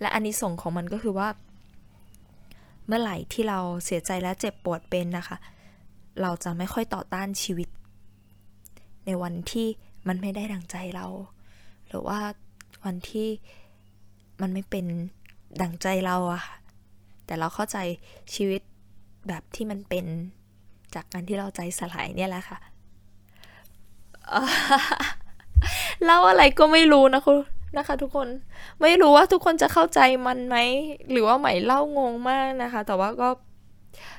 [0.00, 1.28] และอันนี้ส่งของมันก็คือว่า
[2.86, 5.36] เมื่อไหร่ที่เราเสียใจและเจ็บปวดเป็นนะคะ
[6.22, 7.68] เราจะไม่ค่อยต่อต้านชีวิต
[9.06, 9.66] ในวันที่
[10.08, 11.06] มันไม่ได้ดังใจเรา
[11.88, 12.20] หรือว่า
[12.84, 13.28] วันที่
[14.40, 14.86] มันไม่เป็น
[15.62, 16.54] ดังใจเราอะค่ะ
[17.26, 17.78] แต่เราเข้าใจ
[18.34, 18.60] ชีวิต
[19.28, 20.06] แบบที่มันเป็น
[20.94, 22.58] จากการที่เราใจสลายเนี่ยแหละค่ะ
[26.04, 27.38] เล่าอะไรก็ไม่รู้นะคุณ
[27.76, 28.28] นะคะ ทุกคน
[28.82, 30.56] ไม่รู้ว่าทุกคนจะเข้าใจมันไหม
[31.10, 33.28] หรือว่าใหม่เล่างงมากนะคะ แต่ว่าก็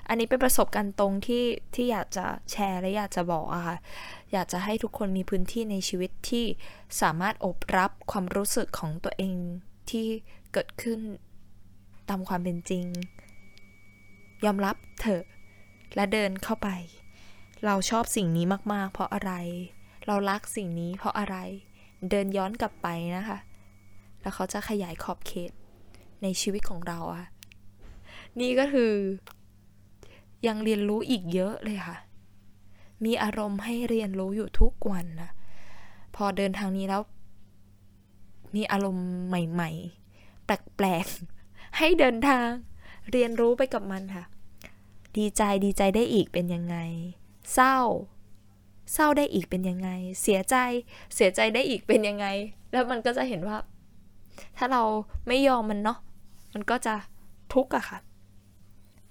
[0.07, 1.43] อันนี้เป็นประสบการณ์ตรงที่
[1.75, 3.75] ที่อยากจะแชร์และอยากจะบอกอะค่ะ
[4.31, 6.45] อยากจะให้ทุกคนมีพื้นที่ในชีวิตที่
[7.01, 9.35] สามารถอบรับความรู้สึกของตัวเอง
[9.89, 10.07] ที่
[10.53, 10.99] เกิดขึ้น
[12.09, 12.85] ตามความเป็นจริง
[14.45, 15.23] ยอมรับเถอะ
[15.95, 16.69] และเดินเข้าไป
[17.65, 19.33] เราชอบสิ่งนี้มาก ๆ เพราะอะไร
[20.07, 21.37] เรารักสิ่งนี้เพราะอะไร
[22.09, 22.87] เดินย้อนกลับไป
[23.17, 23.37] นะคะ
[24.21, 25.51] แล้วเขาจะขยายขอบเขต
[26.23, 27.25] ในชีวิตของเราอะ
[28.39, 28.93] นี่ก็คือ
[30.47, 31.97] ยังเรียนรู้อีกเยอะเลยค่ะ
[33.05, 35.29] มีอารมณ์ให้เรียนรู้อยู่ทุกวันนะ
[36.15, 37.01] พอเดินทางนี้แล้ว
[38.55, 39.71] มีอารมณ์ใหม่
[40.07, 42.47] ๆ แปลกๆ ให้เดินทาง
[43.11, 44.25] เรียนรู้ไปกับมันค่ะ
[45.17, 46.77] ดีใจดีใจได้อีกเป็นยังไง
[47.53, 47.77] เศร้า
[48.93, 49.89] เศร้าได้อีกเป็นยังไง
[50.21, 50.55] เสียใจ
[51.15, 52.27] เสียใจได้อีกเป็นยังไง
[52.71, 53.57] แล้วมันก็จะเห็นว่า
[54.57, 54.83] ถ้าเรา
[55.27, 55.97] ไม่ยอมมันเนาะ
[56.53, 56.95] มันก็จะ
[57.53, 57.99] ทุกข์อะค่ะ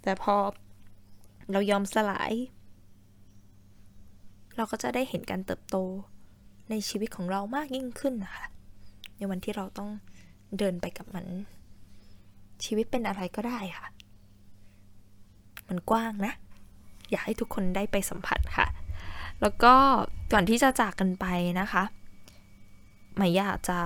[0.03, 0.35] แต่พอ
[1.53, 2.33] เรายอมสลาย
[4.59, 5.77] เราก็จะได้เห็นการเติบโต
[6.71, 8.47] ในชีวิตของเรามากยิ่งขึ้นนะคะ
[9.17, 9.91] ในวันที่เราต้อง
[10.59, 11.27] เดินไปกับมัน
[12.65, 13.87] ชีวิตเป็นอะไรก็ได้ค่ะ
[15.69, 16.33] มันกว้างนะ
[17.11, 18.67] อยากให้ทุกคนได้ไปสัมผัสค่ะ
[19.41, 19.75] แล้วก็
[20.33, 21.27] ก่อนที่จะจากกันไป
[21.61, 21.85] นะคะ
[23.17, 23.79] หมายอยากจะ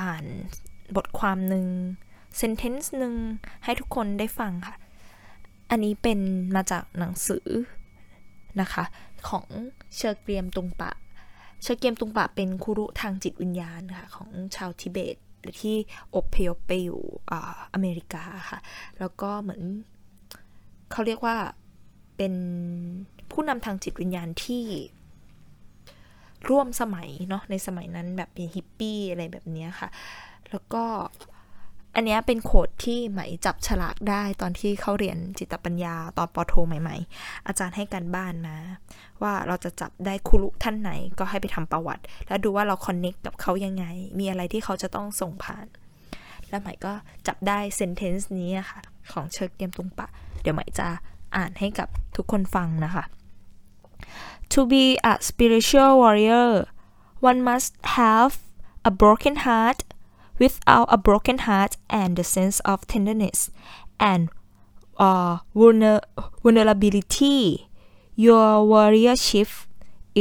[0.00, 0.24] อ่าน
[0.96, 1.66] บทความหนึ่ง
[2.40, 3.14] sentence หนึ่ง
[3.64, 4.76] ให้ทุกคนได้ฟังค่ะ
[5.70, 6.18] อันนี้เป็น
[6.54, 7.48] มาจากหนังสือ
[8.60, 8.84] นะคะ
[9.28, 9.46] ของ
[9.96, 10.92] เชอร์เกียมตุงปะ
[11.62, 15.16] เชอร์เกียมตุงปะเป็นครูรุทางจิตวิญญาณค่ะของชาวทิเบต
[15.60, 15.76] ที่
[16.16, 17.02] อบพยพไปอยู่
[17.74, 18.58] อเมริกาค่ะ
[18.98, 19.62] แล้วก็เหมือน
[20.90, 21.36] เขาเรียกว่า
[22.16, 22.34] เป็น
[23.30, 24.64] ผู้นำทางจิตวิญญาณที่
[26.48, 29.88] ร่วมสมัยเนาะในสมัยนั้นแบบเป็นฮิปปี้อะไรแบบนี้ค่ะ
[30.50, 30.84] แล้วก็
[31.98, 38.56] อันนี้เป็น quote ที่ไหมจับฉลากได้ตอนที่เข้าเรียนจิตปัญญาตอนป.โทใหม่ ๆ อาจารย์ให้การบ้านมา
[39.22, 43.84] ว่าเราจะจับได้คุรุท่านไหนก็ให้ไปทำประวัติ แล้วดูว่าเรา connect กับเขายังไง
[44.18, 45.66] มีอะไรที่เขาจะต้องส่งผ่าน
[46.48, 46.92] แล้วไหมก็
[47.26, 48.80] จับได้ sentence นี้ค่ะ
[49.12, 50.08] ของเชอเกียม ตรุงปะ
[50.42, 50.88] เดี๋ยวไหมจะ
[51.36, 53.04] อ่านให้กับทุกคนฟังนะคะ
[54.52, 56.50] To be a spiritual warrior
[57.28, 58.32] one must have
[58.90, 59.80] a broken heart
[60.40, 63.38] without a broken heart and the sense of tenderness
[64.10, 64.22] and
[65.06, 65.34] uh,
[66.42, 67.40] vulnerability
[68.26, 69.50] your warriorship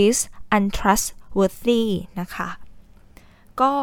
[0.05, 0.17] is
[0.57, 1.83] untrustworthy
[2.19, 2.49] นะคะ
[3.61, 3.73] ก็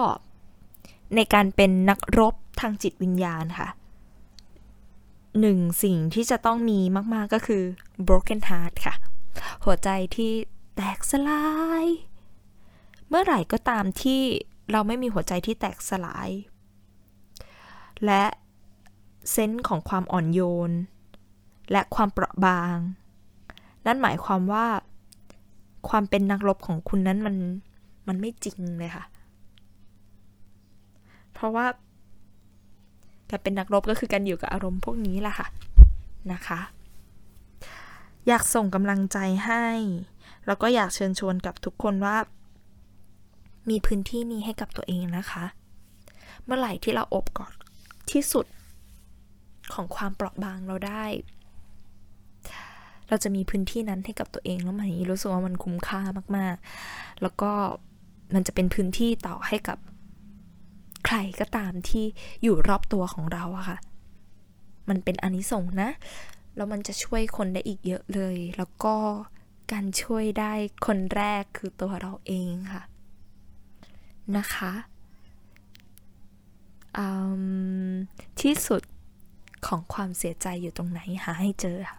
[1.14, 3.68] ในการเป็นนักรบทางจิตวิญญาณค่ะ
[5.40, 6.81] หนึ่งสิ่งที่จะต้องมี
[7.14, 7.62] มาก ๆ ก็คือ
[8.09, 8.95] broken heart ค่ะ
[9.64, 10.33] หัวใจที่
[10.75, 11.45] แตกสลา
[11.85, 11.87] ย
[13.09, 14.23] เมื่อไหร่ก็ตามที่
[14.72, 16.29] เราไม่มีหัวใจที่แตกสลาย
[18.04, 18.25] และ
[19.31, 20.70] เซนส์ของความอ่อนโยน
[21.70, 22.77] และความเปราะบาง
[23.87, 24.66] นั่นหมายความว่า
[25.88, 27.37] ความเป็นนักรบของคุณนั้นมัน
[28.08, 29.04] มันไม่จริงเลยค่ะ
[31.33, 31.66] เพราะว่า
[33.31, 35.46] การเป็นนักรบก็คือการอยู่กับอารมณ์พวกนี้แหละค่ะ
[36.33, 36.60] นะคะ
[38.29, 39.66] อยากส่งกำลังใจให้
[40.46, 42.16] แล้วก็อยากเชิญชวนกับทุกคนว่า
[43.71, 45.44] มีพื้นที่นี้ให้กับตัวเองนะคะ
[46.44, 47.54] เมื่อไหร่ที่เราอบกอด
[48.10, 48.46] ที่สุด
[49.73, 51.04] ของความเปราะบางเราได้
[53.08, 56.00] เราจะมีพื้นที่นั้นให้กับตัวเองแล้วมันรู้สึกว่ามันคุ้มค่า
[56.37, 57.52] มากๆ แล้วก็
[58.35, 59.79] มันจะเป็นพื้นที่ต่อให้กับ
[61.06, 62.04] ใครก็ตามที่
[62.42, 63.79] อยู่รอบตัวของเราอะค่ะ
[64.88, 65.90] มันเป็นอนิสงส์นะ
[66.56, 68.94] แล้วมันจะช่วยคนได้อีกเยอะเลย แล้วก็
[69.73, 70.52] การช่วยได้
[70.87, 72.83] คนแรกคือตัวเราเองค่ะ
[74.37, 74.73] นะคะ
[78.40, 78.83] ที่สุด
[79.66, 81.98] ของความเสียใจอยู่ตรงไหนหาให้เจอค่ะ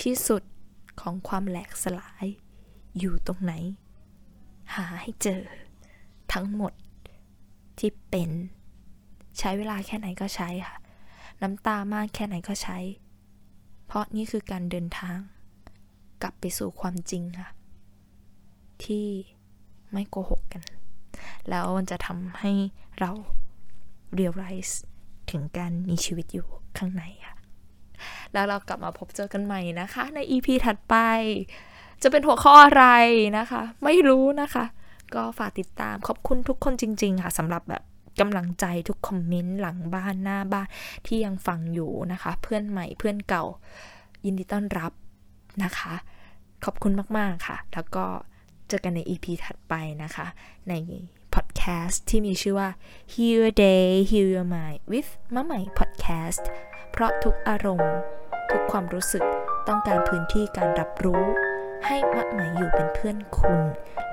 [0.00, 0.42] ที่สุด
[1.00, 2.26] ของความแหลกสลาย
[2.98, 3.52] อยู่ตรงไหน
[4.74, 5.42] หาให้เจอ
[6.32, 6.72] ทั้งหมด
[7.78, 8.30] ที่เป็น
[9.38, 10.76] ใช้เวลาแค่ไหนก็ใช้ค่ะ
[11.42, 12.78] น้ำตามากแค่ไหนก็ใช้
[13.86, 15.18] เพราะนี่คือการเดินทาง
[16.22, 17.50] กลับไปสู่ความจริงค่ะ
[18.84, 19.06] ที่
[19.92, 20.62] ไม่โกหกกัน
[21.50, 22.52] แล้วมันจะทำให้
[22.98, 23.10] เรา
[24.18, 24.72] realize
[25.30, 26.46] ถึงการมีชีวิตอยู่
[26.78, 27.34] ข้างในค่ะ
[28.32, 30.94] แล้วเรากลับมาพบเจอกันใหม่นะคะ ใน EP ถัดไป
[32.02, 32.84] จะเป็นหัวข้ออะไร
[33.38, 34.64] นะคะ ไม่รู้นะคะ
[35.14, 37.82] ก็ฝากติดตามขอบคุณทุกคนจริง ๆ ค่ะสำหรับแบบ
[38.20, 40.68] กำลังใจทุกคอมเมนต์หลังบ้านหน้าบ้าน
[41.06, 43.44] ที่ยังฟังอยู่นะคะ เพื่อนใหม่เพื่อนเก่า
[44.24, 44.92] ยินดีต้อนรับ
[45.64, 45.94] นะคะ
[46.64, 48.04] ขอบคุณมาก ๆ ค่ะ แล้วก็
[48.68, 50.26] เจอกันใน EP ถัดไปนะคะ
[50.68, 50.74] ใน
[51.34, 52.68] พอดแคสต์ที่มีชื่อว่า
[53.12, 56.42] Heal Your Day Heal Your Mind with มะใหม่ Podcast
[56.90, 57.94] เพราะทุกอารมณ์
[58.50, 59.24] ทุกความรู้สึก
[59.68, 61.22] ต้องการพื้นที่การรับรู้
[61.86, 63.60] ให้มะใหม่อยู่เป็นเพื่อนคุณ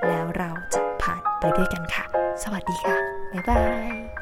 [0.06, 2.04] แล้วเราจะผ่านไปด้วยกันค่ะ
[2.42, 2.96] สวัสดีค่ะ
[3.32, 4.13] บ๊ายบาย